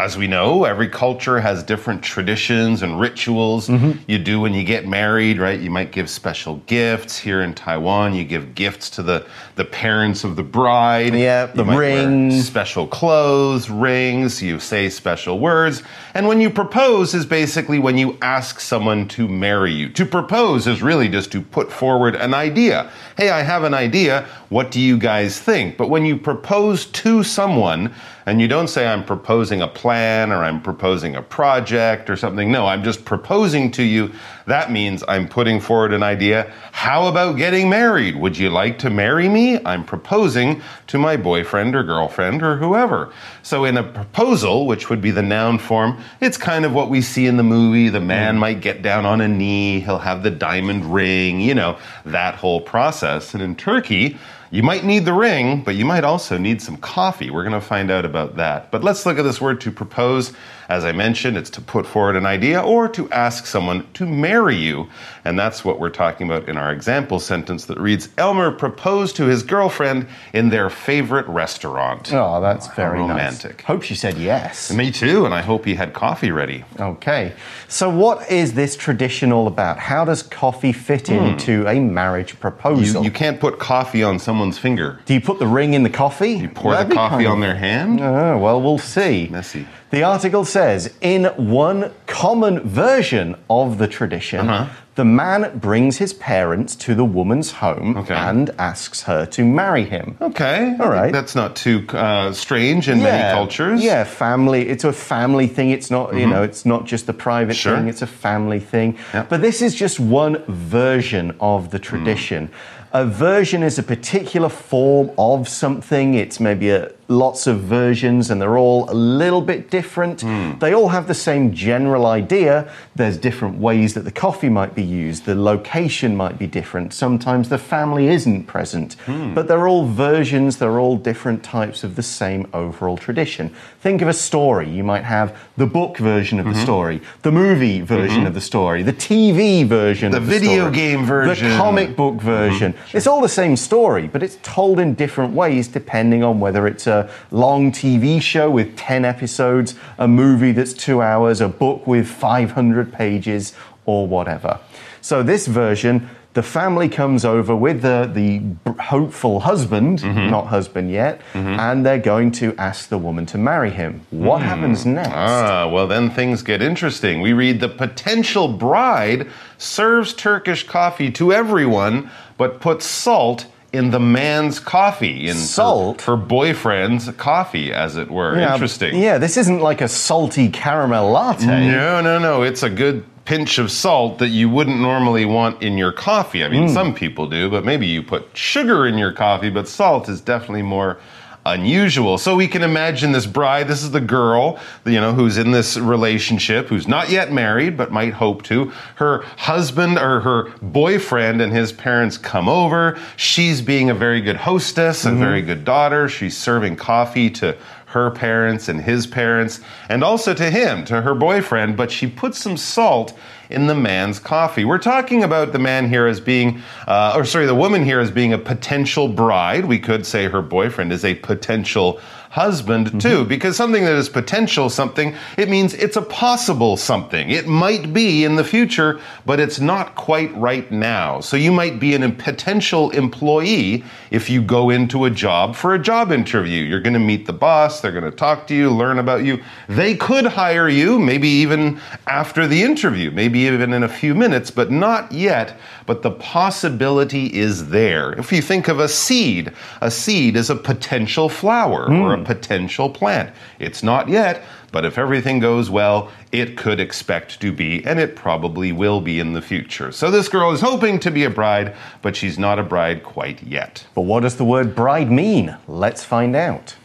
As 0.00 0.16
we 0.16 0.26
know, 0.26 0.64
every 0.64 0.88
culture 0.88 1.38
has 1.40 1.62
different 1.62 2.02
traditions 2.02 2.80
and 2.80 2.98
rituals 2.98 3.68
mm-hmm. 3.68 4.00
you 4.06 4.18
do 4.18 4.40
when 4.40 4.54
you 4.54 4.64
get 4.64 4.88
married, 4.88 5.38
right? 5.38 5.60
You 5.60 5.70
might 5.70 5.92
give 5.92 6.08
special 6.08 6.56
gifts. 6.64 7.18
Here 7.18 7.42
in 7.42 7.52
Taiwan, 7.52 8.14
you 8.14 8.24
give 8.24 8.54
gifts 8.54 8.88
to 8.90 9.02
the, 9.02 9.26
the 9.56 9.64
parents 9.66 10.24
of 10.24 10.36
the 10.36 10.42
bride. 10.42 11.14
Yeah, 11.14 11.44
the 11.44 11.66
ring. 11.66 12.30
special 12.30 12.86
clothes, 12.86 13.68
rings, 13.68 14.40
you 14.40 14.58
say 14.58 14.88
special 14.88 15.38
words. 15.38 15.82
And 16.14 16.26
when 16.26 16.40
you 16.40 16.48
propose 16.48 17.12
is 17.12 17.26
basically 17.26 17.78
when 17.78 17.98
you 17.98 18.16
ask 18.22 18.58
someone 18.58 19.06
to 19.08 19.28
marry 19.28 19.72
you. 19.72 19.90
To 19.90 20.06
propose 20.06 20.66
is 20.66 20.80
really 20.80 21.10
just 21.10 21.30
to 21.32 21.42
put 21.42 21.70
forward 21.70 22.14
an 22.14 22.32
idea. 22.32 22.90
Hey, 23.18 23.28
I 23.28 23.42
have 23.42 23.64
an 23.64 23.74
idea. 23.74 24.26
What 24.48 24.70
do 24.70 24.80
you 24.80 24.96
guys 24.96 25.38
think? 25.38 25.76
But 25.76 25.90
when 25.90 26.06
you 26.06 26.16
propose 26.16 26.86
to 26.86 27.22
someone, 27.22 27.94
and 28.30 28.40
you 28.40 28.46
don't 28.46 28.68
say, 28.68 28.86
I'm 28.86 29.04
proposing 29.04 29.60
a 29.60 29.66
plan 29.66 29.89
or 29.90 30.44
I'm 30.44 30.60
proposing 30.60 31.16
a 31.16 31.22
project 31.22 32.08
or 32.08 32.16
something. 32.16 32.50
No, 32.50 32.66
I'm 32.66 32.84
just 32.84 33.04
proposing 33.04 33.70
to 33.72 33.82
you. 33.82 34.12
That 34.46 34.70
means 34.70 35.02
I'm 35.08 35.28
putting 35.28 35.60
forward 35.60 35.92
an 35.92 36.02
idea. 36.02 36.52
How 36.72 37.06
about 37.06 37.36
getting 37.36 37.68
married? 37.68 38.16
Would 38.16 38.38
you 38.38 38.50
like 38.50 38.78
to 38.78 38.90
marry 38.90 39.28
me? 39.28 39.64
I'm 39.64 39.84
proposing 39.84 40.62
to 40.88 40.98
my 40.98 41.16
boyfriend 41.16 41.74
or 41.74 41.82
girlfriend 41.82 42.42
or 42.42 42.56
whoever. 42.56 43.12
So, 43.42 43.64
in 43.64 43.76
a 43.76 43.82
proposal, 43.82 44.66
which 44.66 44.90
would 44.90 45.00
be 45.00 45.10
the 45.10 45.22
noun 45.22 45.58
form, 45.58 46.00
it's 46.20 46.36
kind 46.36 46.64
of 46.64 46.72
what 46.72 46.88
we 46.88 47.00
see 47.00 47.26
in 47.26 47.36
the 47.36 47.42
movie. 47.42 47.88
The 47.88 48.00
man 48.00 48.36
mm. 48.36 48.40
might 48.40 48.60
get 48.60 48.82
down 48.82 49.06
on 49.06 49.20
a 49.20 49.28
knee, 49.28 49.80
he'll 49.80 49.98
have 49.98 50.22
the 50.22 50.30
diamond 50.30 50.92
ring, 50.92 51.40
you 51.40 51.54
know, 51.54 51.78
that 52.04 52.34
whole 52.36 52.60
process. 52.60 53.34
And 53.34 53.42
in 53.42 53.56
Turkey, 53.56 54.18
you 54.50 54.62
might 54.62 54.84
need 54.84 55.04
the 55.04 55.12
ring, 55.12 55.62
but 55.62 55.76
you 55.76 55.84
might 55.84 56.02
also 56.02 56.36
need 56.36 56.60
some 56.60 56.76
coffee. 56.76 57.30
We're 57.30 57.44
going 57.44 57.52
to 57.52 57.60
find 57.60 57.90
out 57.90 58.04
about 58.04 58.36
that. 58.36 58.70
But 58.72 58.82
let's 58.82 59.06
look 59.06 59.18
at 59.18 59.22
this 59.22 59.40
word 59.40 59.60
to 59.62 59.70
propose. 59.70 60.32
As 60.70 60.84
I 60.84 60.92
mentioned, 60.92 61.36
it's 61.36 61.50
to 61.50 61.60
put 61.60 61.84
forward 61.84 62.14
an 62.14 62.26
idea 62.26 62.60
or 62.62 62.88
to 62.90 63.10
ask 63.10 63.44
someone 63.44 63.84
to 63.94 64.06
marry 64.06 64.54
you. 64.54 64.88
And 65.24 65.36
that's 65.36 65.64
what 65.64 65.80
we're 65.80 65.90
talking 65.90 66.28
about 66.30 66.48
in 66.48 66.56
our 66.56 66.70
example 66.70 67.18
sentence 67.18 67.64
that 67.64 67.76
reads 67.80 68.08
Elmer 68.16 68.52
proposed 68.52 69.16
to 69.16 69.24
his 69.24 69.42
girlfriend 69.42 70.06
in 70.32 70.48
their 70.50 70.70
favorite 70.70 71.26
restaurant. 71.26 72.12
Oh, 72.14 72.40
that's 72.40 72.68
very 72.74 73.00
romantic. 73.00 73.58
nice. 73.58 73.66
Hope 73.66 73.82
she 73.82 73.96
said 73.96 74.16
yes. 74.16 74.72
Me 74.72 74.92
too, 74.92 75.24
and 75.24 75.34
I 75.34 75.40
hope 75.42 75.64
he 75.64 75.74
had 75.74 75.92
coffee 75.92 76.30
ready. 76.30 76.62
Okay. 76.78 77.32
So, 77.66 77.90
what 77.90 78.30
is 78.30 78.52
this 78.54 78.76
tradition 78.76 79.32
all 79.32 79.48
about? 79.48 79.76
How 79.80 80.04
does 80.04 80.22
coffee 80.22 80.72
fit 80.72 81.08
into 81.10 81.66
a 81.66 81.80
marriage 81.80 82.38
proposal? 82.38 83.00
Hmm. 83.00 83.04
You, 83.04 83.04
you 83.06 83.10
can't 83.10 83.40
put 83.40 83.58
coffee 83.58 84.04
on 84.04 84.20
someone's 84.20 84.56
finger. 84.56 85.00
Do 85.04 85.14
you 85.14 85.20
put 85.20 85.40
the 85.40 85.48
ring 85.48 85.74
in 85.74 85.82
the 85.82 85.90
coffee? 85.90 86.34
You 86.34 86.48
pour 86.48 86.70
That'd 86.74 86.92
the 86.92 86.94
coffee 86.94 87.24
kind 87.24 87.26
of- 87.26 87.32
on 87.32 87.40
their 87.40 87.56
hand? 87.56 88.00
Oh, 88.00 88.38
well, 88.38 88.62
we'll 88.62 88.78
see. 88.78 89.26
Messy. 89.32 89.66
The 89.90 90.04
article 90.04 90.44
says 90.44 90.92
in 91.00 91.24
one 91.36 91.90
common 92.06 92.60
version 92.60 93.34
of 93.48 93.78
the 93.78 93.88
tradition, 93.88 94.48
Uh-huh. 94.48 94.66
the 94.94 95.04
man 95.04 95.58
brings 95.58 95.98
his 95.98 96.12
parents 96.12 96.76
to 96.76 96.94
the 96.94 97.04
woman's 97.04 97.50
home 97.52 97.96
Okay. 97.96 98.14
and 98.14 98.50
asks 98.56 99.02
her 99.04 99.26
to 99.26 99.44
marry 99.44 99.84
him. 99.84 100.16
Okay. 100.20 100.76
All 100.78 100.88
right. 100.90 101.12
That's 101.12 101.34
not 101.34 101.56
too 101.56 101.84
uh, 101.88 102.30
strange 102.32 102.88
in 102.88 103.02
many 103.02 103.34
cultures. 103.34 103.82
Yeah, 103.82 104.04
family. 104.04 104.68
It's 104.68 104.84
a 104.84 104.92
family 104.92 105.48
thing. 105.48 105.70
It's 105.70 105.90
not, 105.90 106.14
you 106.14 106.26
know, 106.26 106.42
it's 106.44 106.64
not 106.64 106.84
just 106.86 107.08
a 107.08 107.12
private 107.12 107.56
Mm-hmm. 107.56 107.68
Sure. 107.70 107.76
thing. 107.76 107.88
It's 107.88 108.02
a 108.02 108.06
family 108.06 108.60
thing. 108.60 108.96
Yeah. 109.12 109.24
But 109.28 109.40
this 109.42 109.60
is 109.60 109.74
just 109.74 109.98
one 109.98 110.38
version 110.46 111.34
of 111.40 111.70
the 111.70 111.78
tradition. 111.80 112.50
A 112.92 113.04
version 113.04 113.62
is 113.62 113.78
a 113.78 113.82
particular 113.84 114.48
form 114.48 115.10
of 115.16 115.48
something. 115.48 116.14
It's 116.14 116.38
maybe 116.40 116.70
a, 116.70 116.90
lots 117.10 117.46
of 117.46 117.60
versions, 117.60 118.30
and 118.30 118.40
they're 118.40 118.56
all 118.56 118.90
a 118.90 118.94
little 118.94 119.40
bit 119.42 119.68
different. 119.70 120.22
Hmm. 120.22 120.58
They 120.58 120.72
all 120.72 120.88
have 120.88 121.08
the 121.08 121.14
same 121.14 121.52
general 121.52 122.06
idea. 122.06 122.72
There's 122.94 123.18
different 123.18 123.58
ways 123.58 123.94
that 123.94 124.04
the 124.04 124.12
coffee 124.12 124.48
might 124.48 124.74
be 124.74 124.82
used. 124.82 125.24
The 125.24 125.34
location 125.34 126.16
might 126.16 126.38
be 126.38 126.46
different. 126.46 126.94
Sometimes 126.94 127.48
the 127.48 127.58
family 127.58 128.08
isn't 128.08 128.44
present. 128.44 128.94
Hmm. 129.04 129.34
But 129.34 129.48
they're 129.48 129.66
all 129.66 129.86
versions. 129.86 130.58
They're 130.58 130.78
all 130.78 130.96
different 130.96 131.42
types 131.42 131.82
of 131.84 131.96
the 131.96 132.02
same 132.02 132.48
overall 132.54 132.96
tradition. 132.96 133.52
Think 133.80 134.02
of 134.02 134.08
a 134.08 134.12
story. 134.12 134.70
You 134.70 134.84
might 134.84 135.04
have 135.04 135.36
the 135.56 135.66
book 135.66 135.98
version 135.98 136.38
of 136.38 136.46
the 136.46 136.52
mm-hmm. 136.52 136.62
story, 136.62 137.00
the 137.22 137.32
movie 137.32 137.80
version 137.80 138.18
mm-hmm. 138.18 138.26
of 138.26 138.34
the 138.34 138.40
story, 138.40 138.82
the 138.82 138.92
TV 138.92 139.66
version, 139.66 140.12
The 140.12 140.20
the 140.20 140.26
video 140.26 140.64
story, 140.64 140.74
game 140.74 141.04
version. 141.04 141.48
the 141.48 141.56
comic 141.56 141.96
book 141.96 142.14
mm-hmm. 142.14 142.26
version. 142.26 142.74
It's 142.92 143.06
all 143.06 143.20
the 143.20 143.28
same 143.28 143.56
story, 143.56 144.06
but 144.06 144.22
it's 144.22 144.38
told 144.42 144.78
in 144.78 144.94
different 144.94 145.34
ways 145.34 145.68
depending 145.68 146.22
on 146.22 146.40
whether 146.40 146.66
it's 146.66 146.86
a 146.86 146.99
long 147.30 147.70
TV 147.70 148.20
show 148.20 148.50
with 148.50 148.76
10 148.76 149.04
episodes, 149.04 149.74
a 149.98 150.08
movie 150.08 150.52
that's 150.52 150.72
two 150.72 151.00
hours, 151.00 151.40
a 151.40 151.48
book 151.48 151.86
with 151.86 152.08
500 152.08 152.92
pages, 152.92 153.54
or 153.86 154.06
whatever. 154.06 154.60
So, 155.00 155.22
this 155.22 155.46
version, 155.46 156.10
the 156.34 156.42
family 156.42 156.88
comes 156.88 157.24
over 157.24 157.56
with 157.56 157.82
the, 157.82 158.08
the 158.12 158.72
hopeful 158.80 159.40
husband, 159.40 159.98
mm-hmm. 159.98 160.30
not 160.30 160.46
husband 160.46 160.90
yet, 160.90 161.20
mm-hmm. 161.32 161.58
and 161.58 161.84
they're 161.84 161.98
going 161.98 162.30
to 162.32 162.54
ask 162.56 162.88
the 162.88 162.98
woman 162.98 163.26
to 163.26 163.38
marry 163.38 163.70
him. 163.70 164.02
What 164.10 164.40
hmm. 164.40 164.48
happens 164.48 164.86
next? 164.86 165.10
Ah, 165.12 165.68
well, 165.68 165.88
then 165.88 166.10
things 166.10 166.42
get 166.42 166.62
interesting. 166.62 167.20
We 167.20 167.32
read 167.32 167.58
the 167.58 167.68
potential 167.68 168.46
bride 168.46 169.26
serves 169.58 170.14
Turkish 170.14 170.66
coffee 170.66 171.10
to 171.12 171.32
everyone, 171.32 172.10
but 172.36 172.60
puts 172.60 172.86
salt 172.86 173.46
in 173.72 173.90
the 173.90 174.00
man's 174.00 174.58
coffee. 174.58 175.28
In 175.28 175.36
Salt? 175.36 176.02
Her, 176.02 176.16
boyfriend's 176.16 177.08
coffee, 177.12 177.72
as 177.72 177.96
it 177.96 178.10
were. 178.10 178.36
Yeah, 178.38 178.52
Interesting. 178.52 179.00
Yeah, 179.00 179.18
this 179.18 179.36
isn't 179.36 179.60
like 179.60 179.80
a 179.80 179.88
salty 179.88 180.48
caramel 180.48 181.10
latte. 181.10 181.46
No, 181.46 182.00
no, 182.00 182.18
no. 182.18 182.42
It's 182.42 182.62
a 182.62 182.70
good 182.70 183.04
pinch 183.24 183.58
of 183.58 183.70
salt 183.70 184.18
that 184.18 184.28
you 184.28 184.48
wouldn't 184.48 184.80
normally 184.80 185.24
want 185.24 185.62
in 185.62 185.78
your 185.78 185.92
coffee. 185.92 186.42
I 186.42 186.48
mean, 186.48 186.68
Hmm. 186.68 186.74
some 186.74 186.94
people 186.94 187.28
do, 187.28 187.48
but 187.48 187.64
maybe 187.64 187.86
you 187.86 188.02
put 188.02 188.26
sugar 188.34 188.86
in 188.86 188.98
your 188.98 189.12
coffee, 189.12 189.50
but 189.50 189.68
salt 189.68 190.08
is 190.08 190.20
definitely 190.20 190.62
more 190.62 190.98
unusual. 191.46 192.18
So 192.18 192.36
we 192.36 192.48
can 192.48 192.62
imagine 192.62 193.12
this 193.12 193.26
bride, 193.26 193.68
this 193.68 193.82
is 193.82 193.90
the 193.90 194.00
girl, 194.00 194.58
you 194.84 195.00
know, 195.00 195.12
who's 195.12 195.38
in 195.38 195.52
this 195.52 195.76
relationship, 195.76 196.66
who's 196.68 196.86
not 196.86 197.10
yet 197.10 197.32
married 197.32 197.76
but 197.76 197.90
might 197.90 198.12
hope 198.12 198.42
to. 198.44 198.72
Her 198.96 199.22
husband 199.36 199.98
or 199.98 200.20
her 200.20 200.50
boyfriend 200.60 201.40
and 201.40 201.52
his 201.52 201.72
parents 201.72 202.18
come 202.18 202.48
over. 202.48 202.98
She's 203.16 203.62
being 203.62 203.90
a 203.90 203.94
very 203.94 204.20
good 204.20 204.36
hostess, 204.36 205.04
a 205.04 205.08
mm-hmm. 205.08 205.18
very 205.18 205.42
good 205.42 205.64
daughter. 205.64 206.08
She's 206.08 206.36
serving 206.36 206.76
coffee 206.76 207.30
to 207.30 207.56
her 207.86 208.10
parents 208.10 208.68
and 208.68 208.80
his 208.80 209.06
parents, 209.06 209.60
and 209.88 210.04
also 210.04 210.32
to 210.32 210.48
him, 210.48 210.84
to 210.84 211.02
her 211.02 211.14
boyfriend, 211.14 211.76
but 211.76 211.90
she 211.90 212.06
puts 212.06 212.38
some 212.38 212.56
salt 212.56 213.18
in 213.50 213.66
the 213.66 213.74
man's 213.74 214.18
coffee. 214.18 214.64
We're 214.64 214.78
talking 214.78 215.24
about 215.24 215.52
the 215.52 215.58
man 215.58 215.88
here 215.88 216.06
as 216.06 216.20
being, 216.20 216.60
uh, 216.86 217.14
or 217.16 217.24
sorry, 217.24 217.46
the 217.46 217.54
woman 217.54 217.84
here 217.84 218.00
as 218.00 218.10
being 218.10 218.32
a 218.32 218.38
potential 218.38 219.08
bride. 219.08 219.64
We 219.64 219.78
could 219.78 220.06
say 220.06 220.28
her 220.28 220.42
boyfriend 220.42 220.92
is 220.92 221.04
a 221.04 221.14
potential 221.16 222.00
husband 222.30 222.86
mm-hmm. 222.86 222.98
too, 222.98 223.24
because 223.24 223.56
something 223.56 223.84
that 223.84 223.96
is 223.96 224.08
potential 224.08 224.70
something, 224.70 225.16
it 225.36 225.48
means 225.48 225.74
it's 225.74 225.96
a 225.96 226.02
possible 226.02 226.76
something. 226.76 227.28
It 227.30 227.48
might 227.48 227.92
be 227.92 228.24
in 228.24 228.36
the 228.36 228.44
future, 228.44 229.00
but 229.26 229.40
it's 229.40 229.58
not 229.58 229.96
quite 229.96 230.34
right 230.36 230.70
now. 230.70 231.20
So 231.20 231.36
you 231.36 231.50
might 231.50 231.80
be 231.80 231.94
an, 231.94 232.04
a 232.04 232.10
potential 232.10 232.90
employee 232.90 233.84
if 234.12 234.30
you 234.30 234.42
go 234.42 234.70
into 234.70 235.06
a 235.06 235.10
job 235.10 235.56
for 235.56 235.74
a 235.74 235.78
job 235.78 236.12
interview. 236.12 236.62
You're 236.62 236.80
going 236.80 236.94
to 236.94 237.00
meet 237.00 237.26
the 237.26 237.32
boss, 237.32 237.80
they're 237.80 237.90
going 237.90 238.04
to 238.04 238.12
talk 238.12 238.46
to 238.46 238.54
you, 238.54 238.70
learn 238.70 239.00
about 239.00 239.24
you. 239.24 239.42
They 239.68 239.96
could 239.96 240.26
hire 240.26 240.68
you, 240.68 241.00
maybe 241.00 241.28
even 241.28 241.80
after 242.06 242.46
the 242.46 242.62
interview, 242.62 243.10
maybe 243.10 243.40
even 243.40 243.72
in 243.72 243.82
a 243.82 243.88
few 243.88 244.14
minutes, 244.14 244.52
but 244.52 244.70
not 244.70 245.10
yet. 245.10 245.58
But 245.86 246.02
the 246.02 246.12
possibility 246.12 247.26
is 247.26 247.70
there. 247.70 248.12
If 248.12 248.30
you 248.30 248.40
think 248.40 248.68
of 248.68 248.78
a 248.78 248.88
seed, 248.88 249.52
a 249.80 249.90
seed 249.90 250.36
is 250.36 250.48
a 250.48 250.54
potential 250.54 251.28
flower 251.28 251.90
or 251.92 252.14
a 252.14 252.19
potential 252.20 252.90
plant. 252.90 253.34
It's 253.58 253.82
not 253.82 254.08
yet, 254.08 254.42
but 254.72 254.84
if 254.84 254.98
everything 254.98 255.38
goes 255.38 255.70
well, 255.70 256.10
it 256.32 256.56
could 256.56 256.80
expect 256.80 257.40
to 257.40 257.52
be, 257.52 257.84
and 257.84 257.98
it 257.98 258.16
probably 258.16 258.72
will 258.72 259.00
be 259.00 259.18
in 259.18 259.32
the 259.32 259.42
future. 259.42 259.92
So 259.92 260.10
this 260.10 260.28
girl 260.28 260.52
is 260.52 260.60
hoping 260.60 261.00
to 261.00 261.10
be 261.10 261.24
a 261.24 261.30
bride, 261.30 261.74
but 262.02 262.16
she's 262.16 262.38
not 262.38 262.58
a 262.58 262.62
bride 262.62 263.02
quite 263.02 263.42
yet. 263.42 263.86
But 263.94 264.02
what 264.02 264.20
does 264.20 264.36
the 264.36 264.44
word 264.44 264.74
bride 264.74 265.10
mean? 265.10 265.56
Let's 265.66 266.04
find 266.04 266.36
out. 266.36 266.76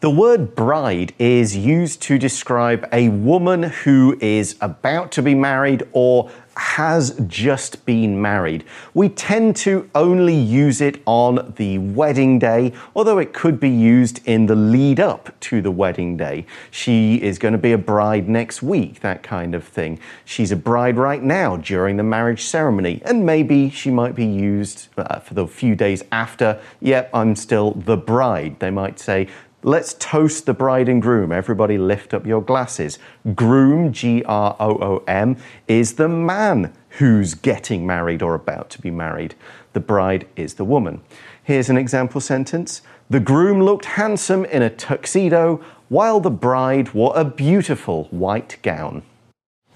The 0.00 0.10
word 0.10 0.54
bride 0.54 1.12
is 1.18 1.56
used 1.56 2.02
to 2.02 2.18
describe 2.18 2.88
a 2.92 3.08
woman 3.08 3.64
who 3.64 4.16
is 4.20 4.54
about 4.60 5.10
to 5.12 5.22
be 5.22 5.34
married 5.34 5.82
or 5.90 6.30
has 6.58 7.18
just 7.28 7.86
been 7.86 8.20
married. 8.20 8.64
We 8.92 9.08
tend 9.08 9.54
to 9.58 9.88
only 9.94 10.34
use 10.34 10.80
it 10.80 11.00
on 11.06 11.54
the 11.56 11.78
wedding 11.78 12.40
day, 12.40 12.72
although 12.96 13.18
it 13.18 13.32
could 13.32 13.60
be 13.60 13.70
used 13.70 14.26
in 14.26 14.46
the 14.46 14.56
lead 14.56 14.98
up 14.98 15.38
to 15.40 15.62
the 15.62 15.70
wedding 15.70 16.16
day. 16.16 16.46
She 16.72 17.22
is 17.22 17.38
going 17.38 17.52
to 17.52 17.58
be 17.58 17.72
a 17.72 17.78
bride 17.78 18.28
next 18.28 18.60
week, 18.60 19.00
that 19.00 19.22
kind 19.22 19.54
of 19.54 19.62
thing. 19.62 20.00
She's 20.24 20.50
a 20.50 20.56
bride 20.56 20.96
right 20.96 21.22
now 21.22 21.56
during 21.58 21.96
the 21.96 22.02
marriage 22.02 22.44
ceremony, 22.44 23.00
and 23.04 23.24
maybe 23.24 23.70
she 23.70 23.92
might 23.92 24.16
be 24.16 24.26
used 24.26 24.88
uh, 24.96 25.20
for 25.20 25.34
the 25.34 25.46
few 25.46 25.76
days 25.76 26.02
after. 26.10 26.60
Yep, 26.80 27.10
I'm 27.14 27.36
still 27.36 27.70
the 27.72 27.96
bride. 27.96 28.58
They 28.58 28.70
might 28.70 28.98
say, 28.98 29.28
Let's 29.64 29.94
toast 29.94 30.46
the 30.46 30.54
bride 30.54 30.88
and 30.88 31.02
groom. 31.02 31.32
Everybody 31.32 31.78
lift 31.78 32.14
up 32.14 32.24
your 32.24 32.40
glasses. 32.40 33.00
Groom, 33.34 33.92
G 33.92 34.22
R 34.22 34.54
O 34.60 34.78
O 34.80 35.04
M, 35.08 35.36
is 35.66 35.94
the 35.94 36.08
man 36.08 36.72
who's 36.90 37.34
getting 37.34 37.84
married 37.84 38.22
or 38.22 38.34
about 38.34 38.70
to 38.70 38.80
be 38.80 38.92
married. 38.92 39.34
The 39.72 39.80
bride 39.80 40.28
is 40.36 40.54
the 40.54 40.64
woman. 40.64 41.00
Here's 41.42 41.68
an 41.70 41.76
example 41.76 42.20
sentence 42.20 42.82
The 43.10 43.18
groom 43.18 43.60
looked 43.60 43.86
handsome 43.86 44.44
in 44.44 44.62
a 44.62 44.70
tuxedo, 44.70 45.60
while 45.88 46.20
the 46.20 46.30
bride 46.30 46.94
wore 46.94 47.12
a 47.16 47.24
beautiful 47.24 48.04
white 48.12 48.58
gown. 48.62 49.02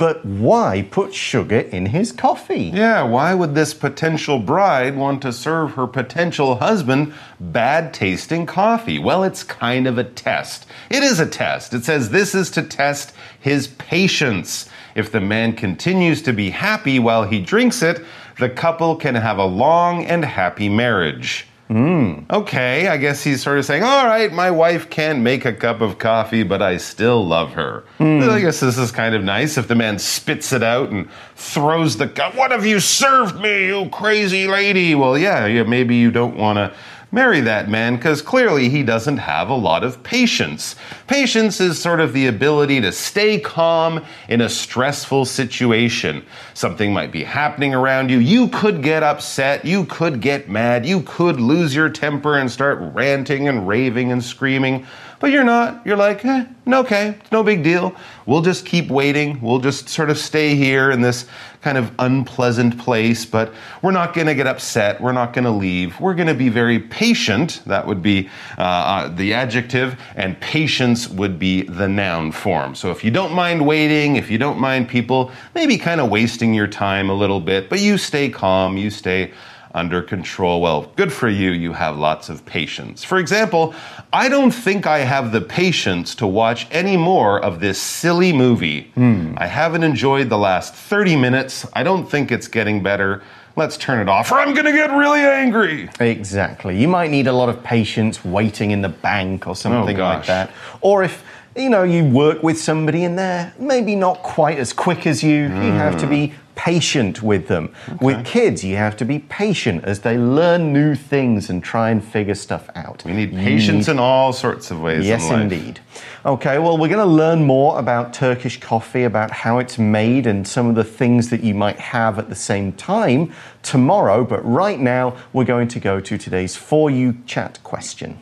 But 0.03 0.25
why 0.25 0.89
put 0.91 1.15
sugar 1.15 1.61
in 1.61 1.87
his 1.87 2.11
coffee? 2.11 2.73
Yeah, 2.75 3.05
why 3.05 3.35
would 3.35 3.55
this 3.55 3.73
potential 3.73 4.41
bride 4.41 4.97
want 4.97 5.23
to 5.23 5.33
serve 5.33 5.75
her 5.75 5.87
potential 5.87 6.57
husband 6.57 7.15
bad 7.39 7.95
tasting 7.95 8.45
coffee? 8.45 8.99
Well, 8.99 9.23
it's 9.23 9.45
kind 9.45 9.87
of 9.87 9.99
a 9.99 10.03
test. 10.03 10.67
It 10.91 11.05
is 11.05 11.21
a 11.21 11.27
test. 11.27 11.73
It 11.73 11.85
says 11.85 12.11
this 12.11 12.35
is 12.35 12.51
to 12.51 12.65
test 12.65 13.15
his 13.39 13.69
patience. 13.69 14.69
If 14.97 15.13
the 15.13 15.21
man 15.21 15.53
continues 15.53 16.21
to 16.23 16.33
be 16.33 16.51
happy 16.51 16.99
while 16.99 17.23
he 17.23 17.41
drinks 17.41 17.81
it, 17.81 18.05
the 18.41 18.51
couple 18.51 18.97
can 18.97 19.15
have 19.15 19.39
a 19.39 19.45
long 19.45 20.05
and 20.05 20.25
happy 20.25 20.69
marriage. 20.69 21.47
Mm. 21.73 22.31
Okay, 22.31 22.89
I 22.89 22.99
guess 22.99 23.25
he's 23.25 23.43
sort 23.43 23.59
of 23.59 23.65
saying, 23.65 23.83
all 23.83 24.05
right, 24.05 24.31
my 24.31 24.51
wife 24.51 24.91
can't 24.91 25.21
make 25.21 25.47
a 25.47 25.55
cup 25.55 25.81
of 25.81 25.99
coffee, 25.99 26.43
but 26.43 26.61
I 26.61 26.77
still 26.77 27.27
love 27.27 27.53
her. 27.53 27.85
Mm. 27.99 28.29
I 28.29 28.41
guess 28.41 28.61
this 28.61 28.77
is 28.77 28.93
kind 28.93 29.15
of 29.15 29.25
nice 29.25 29.57
if 29.57 29.69
the 29.69 29.75
man 29.75 29.99
spits 29.99 30.53
it 30.53 30.63
out 30.63 30.91
and 30.91 31.09
throws 31.35 31.97
the 31.97 32.09
cup. 32.09 32.35
What 32.35 32.51
have 32.51 32.67
you 32.67 32.79
served 32.79 33.41
me, 33.41 33.69
you 33.69 33.89
crazy 33.89 34.47
lady? 34.47 34.95
Well, 34.95 35.17
yeah, 35.17 35.47
yeah 35.47 35.63
maybe 35.63 35.97
you 35.97 36.11
don't 36.11 36.37
want 36.37 36.59
to 36.59 36.75
marry 37.13 37.43
that 37.43 37.69
man 37.69 37.95
because 37.95 38.23
clearly 38.23 38.71
he 38.71 38.83
doesn't 38.83 39.19
have 39.19 39.51
a 39.51 39.55
lot 39.55 39.85
of 39.85 40.03
patience. 40.03 40.75
Patience 41.07 41.61
is 41.61 41.81
sort 41.81 42.01
of 42.01 42.15
the 42.15 42.27
ability 42.27 42.81
to 42.81 42.91
stay 42.91 43.39
calm 43.39 44.03
in 44.29 44.41
a 44.41 44.49
stressful 44.49 45.27
situation. 45.27 46.25
Something 46.55 46.93
might 46.93 47.13
be 47.13 47.23
happening 47.23 47.75
around 47.75 48.11
you. 48.11 48.19
You 48.19 48.49
could 48.49 48.83
get 48.83 49.03
upset. 49.03 49.65
You 49.65 49.85
could 49.85 50.23
get 50.23 50.49
mad. 50.49 50.87
You 50.87 51.03
could 51.03 51.39
lose 51.39 51.75
your 51.75 51.91
temper 51.91 52.39
and 52.39 52.51
start 52.51 52.79
ranting 52.81 53.47
and 53.47 53.69
raving 53.69 54.11
and 54.11 54.25
screaming. 54.25 54.87
But 55.23 55.31
you're 55.31 55.45
not. 55.45 55.87
You're 55.87 55.97
like, 55.97 56.25
eh, 56.25 56.47
okay, 56.67 57.11
it's 57.11 57.31
no 57.31 57.45
big 57.45 57.63
deal. 57.63 57.95
We'll 58.27 58.43
just 58.43 58.67
keep 58.67 58.89
waiting. 58.89 59.41
We'll 59.41 59.61
just 59.61 59.89
sort 59.89 60.11
of 60.11 60.19
stay 60.19 60.57
here 60.57 60.91
in 60.91 61.01
this 61.01 61.27
kind 61.61 61.79
of 61.79 61.93
unpleasant 62.01 62.77
place, 62.77 63.25
but 63.25 63.55
we're 63.83 63.93
not 63.93 64.15
going 64.15 64.27
to 64.27 64.35
get 64.35 64.49
upset. 64.49 65.01
We're 65.01 65.13
not 65.13 65.33
going 65.33 65.45
to 65.45 65.53
leave. 65.53 66.01
We're 66.01 66.17
going 66.17 66.27
to 66.27 66.35
be 66.35 66.49
very 66.49 66.81
patient. 66.81 67.63
That 67.67 67.87
would 67.87 68.03
be 68.03 68.31
uh, 68.59 68.63
uh, 68.63 69.09
the 69.15 69.33
adjective, 69.33 69.97
and 70.17 70.41
patience 70.41 71.09
would 71.09 71.39
be 71.39 71.63
the 71.63 71.87
noun 71.87 72.33
form. 72.33 72.75
So 72.75 72.91
if 72.91 73.05
you 73.05 73.13
don't 73.13 73.33
mind 73.33 73.65
waiting, 73.65 74.17
if 74.17 74.29
you 74.29 74.39
don't 74.39 74.59
mind 74.59 74.89
people 74.89 75.31
maybe 75.55 75.79
kind 75.79 76.01
of 76.01 76.11
wasting 76.11 76.53
your 76.53 76.67
time 76.67 77.11
a 77.11 77.15
little 77.15 77.41
bit, 77.41 77.71
but 77.71 77.79
you 77.79 77.97
stay 77.97 78.29
calm, 78.29 78.77
you 78.77 78.91
stay 78.91 79.33
under 79.75 80.03
control. 80.03 80.61
Well, 80.61 80.91
good 80.97 81.13
for 81.13 81.29
you, 81.29 81.51
you 81.53 81.73
have 81.73 81.97
lots 81.97 82.29
of 82.29 82.45
patience. 82.45 83.03
For 83.05 83.19
example, 83.19 83.75
I 84.13 84.29
don't 84.29 84.51
think 84.51 84.87
I 84.87 84.99
have 84.99 85.33
the 85.33 85.41
patience 85.41 86.15
to 86.17 86.27
watch 86.27 86.67
any 86.71 86.97
more 86.97 87.41
of 87.41 87.61
this 87.61 87.81
silly 87.81 88.33
movie. 88.33 88.91
Hmm. 88.95 89.35
I 89.39 89.47
haven't 89.47 89.83
enjoyed 89.83 90.29
the 90.29 90.39
last 90.39 90.75
30 90.75 91.17
minutes. 91.17 91.67
I 91.73 91.83
don't 91.83 92.07
think 92.09 92.31
it's 92.31 92.49
getting 92.49 92.83
better. 92.83 93.23
Let's 93.55 93.77
turn 93.77 94.01
it 94.01 94.09
off, 94.09 94.33
or 94.33 94.39
I'm 94.39 94.55
gonna 94.55 94.73
get 94.73 94.91
really 94.93 95.21
angry. 95.21 95.91
Exactly. 96.01 96.79
You 96.81 96.89
might 96.89 97.11
need 97.11 97.27
a 97.27 97.33
lot 97.35 97.51
of 97.51 97.63
patience 97.63 98.25
waiting 98.25 98.71
in 98.71 98.81
the 98.81 98.89
bank 98.89 99.47
or 99.47 99.55
something 99.55 99.85
like 99.85 99.97
Oh, 99.97 99.99
gosh. 99.99 100.27
that. 100.27 100.51
Or 100.81 101.03
if 101.03 101.23
you 101.57 101.69
know 101.69 101.83
you 101.83 102.05
work 102.05 102.43
with 102.43 102.59
somebody 102.61 103.05
and 103.05 103.19
they're 103.19 103.53
maybe 103.59 103.95
not 103.95 104.23
quite 104.23 104.59
as 104.59 104.73
quick 104.73 105.07
as 105.07 105.23
you, 105.23 105.43
you 105.43 105.49
mm. 105.49 105.77
have 105.77 105.99
to 105.99 106.07
be 106.07 106.35
patient 106.55 107.23
with 107.23 107.49
them. 107.49 107.75
With 108.01 108.25
kids, 108.25 108.63
you 108.63 108.77
have 108.77 108.97
to 108.99 109.05
be 109.05 109.19
patient 109.19 109.85
as 109.85 110.01
they 110.01 110.19
learn 110.19 110.73
new 110.73 110.95
things 110.95 111.49
and 111.51 111.63
try 111.63 111.91
and 111.91 112.05
figure 112.05 112.35
stuff 112.35 112.69
out. 112.75 113.03
We 113.05 113.13
need 113.13 113.33
patience 113.33 113.89
in 113.89 113.99
all 113.99 114.33
sorts 114.33 114.71
of 114.71 114.81
ways. 114.81 115.07
Yes, 115.07 115.25
in 115.25 115.31
life. 115.31 115.41
indeed. 115.43 115.81
Okay, 116.25 116.59
well, 116.59 116.79
we're 116.79 116.89
going 116.89 117.07
to 117.07 117.13
learn 117.13 117.43
more 117.43 117.79
about 117.79 118.13
Turkish 118.15 118.61
coffee, 118.61 119.05
about 119.05 119.31
how 119.31 119.59
it's 119.59 119.79
made, 119.79 120.27
and 120.27 120.47
some 120.47 120.69
of 120.69 120.75
the 120.75 120.85
things 120.85 121.31
that 121.31 121.43
you 121.43 121.55
might 121.55 121.81
have 121.81 122.19
at 122.19 122.29
the 122.29 122.35
same 122.35 122.73
time 122.75 123.33
tomorrow. 123.63 124.25
But 124.25 124.45
right 124.45 124.79
now, 124.79 125.17
we're 125.33 125.45
going 125.45 125.69
to 125.69 125.81
go 125.81 126.01
to 126.01 126.19
today's 126.19 126.55
For 126.55 126.91
You 126.91 127.17
chat 127.27 127.59
question. 127.65 128.22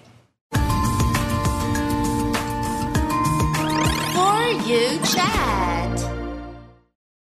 You 4.71 4.99
chat. 5.05 5.99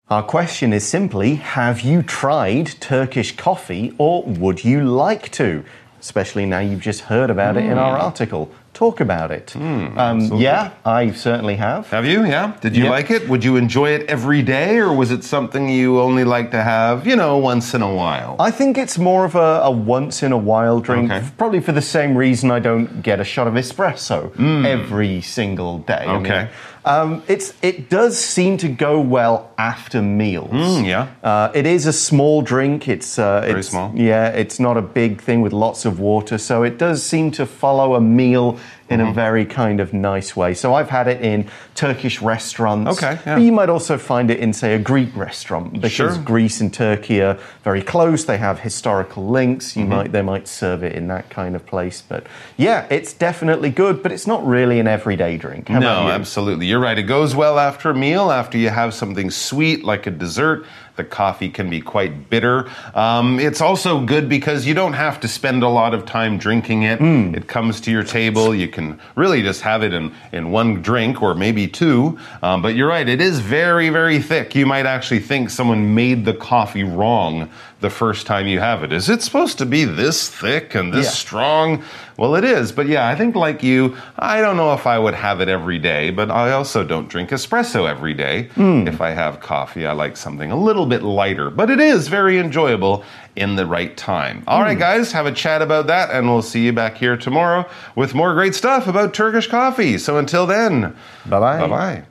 Our 0.09 0.23
question 0.23 0.73
is 0.73 0.87
simply 0.87 1.35
Have 1.35 1.81
you 1.81 2.01
tried 2.03 2.67
Turkish 2.81 3.35
coffee, 3.37 3.93
or 3.97 4.23
would 4.23 4.63
you 4.65 4.83
like 4.83 5.31
to? 5.33 5.63
Especially 6.01 6.45
now 6.45 6.59
you've 6.59 6.81
just 6.81 7.01
heard 7.01 7.29
about 7.29 7.57
it 7.57 7.65
in 7.65 7.77
our 7.77 7.97
hmm. 7.97 8.05
article. 8.05 8.51
Talk 8.73 9.01
about 9.01 9.31
it. 9.31 9.51
Hmm, 9.51 9.97
um, 9.99 10.19
yeah, 10.35 10.71
I 10.85 11.11
certainly 11.11 11.57
have. 11.57 11.89
Have 11.89 12.05
you? 12.05 12.23
Yeah. 12.23 12.53
Did 12.61 12.77
you 12.77 12.83
Yep. 12.83 12.91
like 12.91 13.11
it? 13.11 13.27
Would 13.27 13.43
you 13.43 13.57
enjoy 13.57 13.89
it 13.89 14.09
every 14.09 14.41
day, 14.41 14.77
or 14.77 14.93
was 14.93 15.11
it 15.11 15.25
something 15.25 15.67
you 15.67 15.99
only 15.99 16.23
like 16.23 16.51
to 16.51 16.61
have, 16.63 17.05
you 17.05 17.17
know, 17.17 17.37
once 17.37 17.73
in 17.73 17.81
a 17.81 17.93
while? 17.93 18.37
I 18.39 18.51
think 18.51 18.77
it's 18.77 18.97
more 18.97 19.25
of 19.25 19.35
a, 19.35 19.61
a 19.63 19.71
once 19.71 20.23
in 20.23 20.31
a 20.31 20.37
while 20.37 20.79
drink, 20.79 21.11
Okay. 21.11 21.27
probably 21.37 21.59
for 21.59 21.73
the 21.73 21.81
same 21.81 22.15
reason 22.15 22.51
I 22.51 22.59
don't 22.59 23.01
get 23.01 23.19
a 23.19 23.25
shot 23.25 23.47
of 23.47 23.55
espresso 23.55 24.31
hmm. 24.35 24.65
every 24.65 25.19
single 25.21 25.79
day. 25.79 26.05
I 26.07 26.17
mean, 26.17 26.25
Okay. 26.25 26.47
Um, 26.85 27.23
it's 27.27 27.53
it 27.61 27.89
does 27.89 28.17
seem 28.17 28.57
to 28.57 28.69
go 28.69 28.99
well 28.99 29.51
after 29.57 30.01
meals. 30.01 30.49
Mm, 30.51 30.85
yeah. 30.85 31.13
Uh, 31.23 31.51
it 31.53 31.65
is 31.65 31.85
a 31.85 31.93
small 31.93 32.41
drink. 32.41 32.87
It's 32.87 33.19
uh, 33.19 33.41
Very 33.41 33.59
it's, 33.59 33.69
small. 33.69 33.91
Yeah, 33.95 34.29
it's 34.29 34.59
not 34.59 34.77
a 34.77 34.81
big 34.81 35.21
thing 35.21 35.41
with 35.41 35.53
lots 35.53 35.85
of 35.85 35.99
water, 35.99 36.37
so 36.37 36.63
it 36.63 36.77
does 36.77 37.03
seem 37.03 37.31
to 37.31 37.45
follow 37.45 37.95
a 37.95 38.01
meal 38.01 38.59
in 38.89 38.99
Mm-hmm. 38.99 39.09
a 39.09 39.13
very 39.13 39.45
kind 39.45 39.79
of 39.79 39.93
nice 39.93 40.35
way. 40.35 40.53
So 40.53 40.73
I've 40.73 40.89
had 40.89 41.07
it 41.07 41.21
in 41.21 41.47
Turkish 41.75 42.21
restaurants. 42.21 42.97
Okay, 42.97 43.19
yeah. 43.25 43.35
But 43.35 43.41
you 43.43 43.51
might 43.51 43.69
also 43.69 43.97
find 43.97 44.29
it 44.31 44.39
in, 44.39 44.51
say, 44.51 44.73
a 44.75 44.79
Greek 44.79 45.15
restaurant 45.15 45.73
because 45.73 45.91
Sure. 45.91 46.17
Greece 46.17 46.59
and 46.59 46.73
Turkey 46.73 47.21
are 47.21 47.37
very 47.63 47.81
close. 47.81 48.25
They 48.25 48.37
have 48.37 48.59
historical 48.59 49.29
links. 49.29 49.69
Mm-hmm. 49.69 49.79
You 49.79 49.85
might 49.85 50.11
they 50.11 50.21
might 50.21 50.47
serve 50.47 50.83
it 50.83 50.93
in 50.95 51.07
that 51.07 51.29
kind 51.29 51.55
of 51.55 51.65
place. 51.65 52.01
But 52.01 52.25
yeah, 52.57 52.87
it's 52.89 53.13
definitely 53.13 53.69
good, 53.69 54.01
but 54.03 54.11
it's 54.11 54.27
not 54.27 54.45
really 54.45 54.79
an 54.79 54.87
everyday 54.87 55.37
drink. 55.37 55.69
How 55.69 55.79
no, 55.79 56.03
you? 56.05 56.09
absolutely. 56.11 56.65
You're 56.65 56.79
right. 56.79 56.97
It 56.97 57.03
goes 57.03 57.35
well 57.35 57.59
after 57.59 57.89
a 57.91 57.95
meal, 57.95 58.31
after 58.31 58.57
you 58.57 58.69
have 58.69 58.93
something 58.93 59.29
sweet 59.31 59.83
like 59.83 60.07
a 60.07 60.11
dessert. 60.11 60.65
The 60.99 61.05
coffee 61.05 61.47
can 61.47 61.69
be 61.69 61.79
quite 61.79 62.29
bitter. 62.29 62.69
Um, 62.93 63.39
it's 63.39 63.61
also 63.61 64.03
good 64.03 64.27
because 64.27 64.67
you 64.67 64.73
don't 64.73 64.91
have 64.91 65.21
to 65.21 65.29
spend 65.29 65.63
a 65.63 65.69
lot 65.69 65.93
of 65.93 66.05
time 66.05 66.37
drinking 66.37 66.83
it. 66.83 66.99
Hmm. 66.99 67.33
It 67.33 67.47
comes 67.47 67.79
to 67.81 67.91
your 67.91 68.03
table. 68.03 68.53
You 68.53 68.67
can 68.67 68.99
really 69.15 69.41
just 69.41 69.61
have 69.61 69.81
it 69.81 69.93
in, 69.93 70.13
in 70.33 70.51
one 70.51 70.81
drink 70.81 71.21
or 71.21 71.35
maybe 71.35 71.69
two. 71.69 72.19
Um, 72.43 72.61
but 72.61 72.75
you're 72.75 72.89
right, 72.89 73.07
it 73.07 73.21
is 73.21 73.39
very, 73.39 73.87
very 73.87 74.21
thick. 74.21 74.55
You 74.55 74.65
might 74.65 74.85
actually 74.85 75.21
think 75.21 75.51
someone 75.51 75.95
made 75.95 76.25
the 76.25 76.33
coffee 76.33 76.83
wrong 76.83 77.49
the 77.81 77.89
first 77.89 78.27
time 78.27 78.45
you 78.47 78.59
have 78.59 78.83
it. 78.83 78.91
Is 78.91 79.09
it 79.09 79.21
supposed 79.21 79.57
to 79.59 79.65
be 79.65 79.85
this 79.85 80.29
thick 80.29 80.75
and 80.75 80.93
this 80.93 81.05
Yeah. 81.05 81.11
strong? 81.11 81.83
Well, 82.17 82.35
it 82.35 82.43
is. 82.43 82.73
But 82.73 82.87
yeah, 82.87 83.07
I 83.07 83.15
think 83.15 83.35
like 83.35 83.63
you, 83.63 83.95
I 84.17 84.41
don't 84.41 84.57
know 84.57 84.73
if 84.73 84.85
I 84.85 84.99
would 84.99 85.13
have 85.13 85.39
it 85.39 85.47
every 85.47 85.79
day, 85.79 86.09
but 86.09 86.29
I 86.29 86.51
also 86.51 86.83
don't 86.83 87.07
drink 87.07 87.29
espresso 87.29 87.89
every 87.89 88.13
day. 88.13 88.49
Hmm. 88.55 88.85
If 88.87 88.99
I 88.99 89.11
have 89.11 89.39
coffee, 89.39 89.87
I 89.87 89.93
like 89.93 90.17
something 90.17 90.51
a 90.51 90.57
little 90.57 90.85
bit 90.85 91.03
lighter, 91.03 91.49
but 91.49 91.69
it 91.69 91.79
is 91.79 92.09
very 92.09 92.37
enjoyable 92.37 93.03
in 93.37 93.55
the 93.55 93.65
right 93.65 93.95
time. 93.95 94.43
All 94.47 94.61
right, 94.61 94.73
hmm. 94.73 94.79
guys, 94.79 95.13
have 95.13 95.25
a 95.25 95.31
chat 95.31 95.61
about 95.61 95.87
that, 95.87 96.09
and 96.11 96.27
we'll 96.27 96.41
see 96.41 96.65
you 96.65 96.73
back 96.73 96.97
here 96.97 97.15
tomorrow 97.15 97.65
with 97.95 98.13
more 98.13 98.33
great 98.33 98.55
stuff 98.55 98.87
about 98.87 99.13
Turkish 99.13 99.47
coffee. 99.47 99.97
So 99.97 100.17
until 100.17 100.45
then, 100.45 100.93
Bye 101.25 101.39
bye. 101.39 101.59
bye 101.59 101.67
bye. 101.67 102.03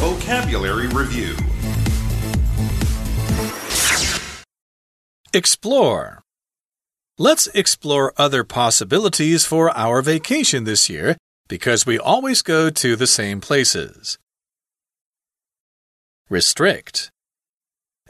Vocabulary 0.00 0.88
Review 0.88 1.34
Explore. 5.32 6.22
Let's 7.16 7.46
explore 7.54 8.12
other 8.16 8.42
possibilities 8.42 9.46
for 9.46 9.70
our 9.76 10.02
vacation 10.02 10.64
this 10.64 10.90
year 10.90 11.16
because 11.46 11.86
we 11.86 12.00
always 12.00 12.42
go 12.42 12.68
to 12.68 12.96
the 12.96 13.06
same 13.06 13.40
places. 13.40 14.18
Restrict. 16.28 17.10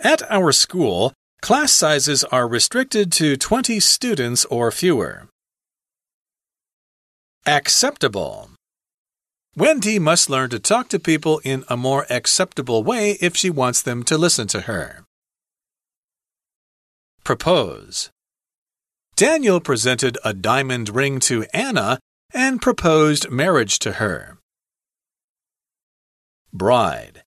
At 0.02 0.22
our 0.30 0.50
school, 0.52 1.12
class 1.42 1.72
sizes 1.72 2.24
are 2.24 2.48
restricted 2.48 3.12
to 3.12 3.36
20 3.36 3.80
students 3.80 4.46
or 4.46 4.70
fewer. 4.70 5.28
Acceptable. 7.44 8.50
Wendy 9.54 9.98
must 9.98 10.30
learn 10.30 10.48
to 10.50 10.58
talk 10.58 10.88
to 10.88 10.98
people 10.98 11.40
in 11.44 11.64
a 11.68 11.76
more 11.76 12.06
acceptable 12.08 12.82
way 12.82 13.18
if 13.20 13.36
she 13.36 13.50
wants 13.50 13.82
them 13.82 14.04
to 14.04 14.16
listen 14.16 14.46
to 14.46 14.62
her. 14.62 15.04
Propose. 17.30 18.10
Daniel 19.14 19.60
presented 19.60 20.18
a 20.24 20.34
diamond 20.34 20.88
ring 20.88 21.20
to 21.20 21.46
Anna 21.54 22.00
and 22.34 22.60
proposed 22.60 23.30
marriage 23.30 23.78
to 23.78 23.92
her. 24.02 24.38
Bride. 26.52 27.22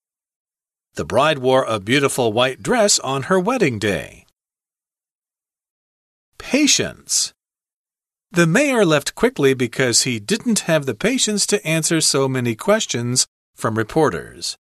The 0.95 1.05
bride 1.05 1.39
wore 1.39 1.63
a 1.63 1.79
beautiful 1.79 2.33
white 2.33 2.61
dress 2.61 2.99
on 2.99 3.23
her 3.31 3.39
wedding 3.39 3.79
day. 3.79 4.25
Patience. 6.37 7.31
The 8.29 8.45
mayor 8.45 8.83
left 8.83 9.15
quickly 9.15 9.53
because 9.53 10.01
he 10.01 10.19
didn't 10.19 10.67
have 10.71 10.85
the 10.85 10.95
patience 10.95 11.45
to 11.47 11.65
answer 11.65 12.01
so 12.01 12.27
many 12.27 12.55
questions 12.55 13.25
from 13.55 13.77
reporters. 13.77 14.57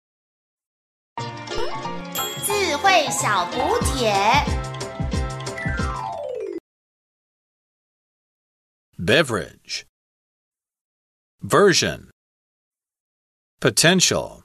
Beverage. 9.03 9.87
Version. 11.41 12.11
Potential. 13.59 14.45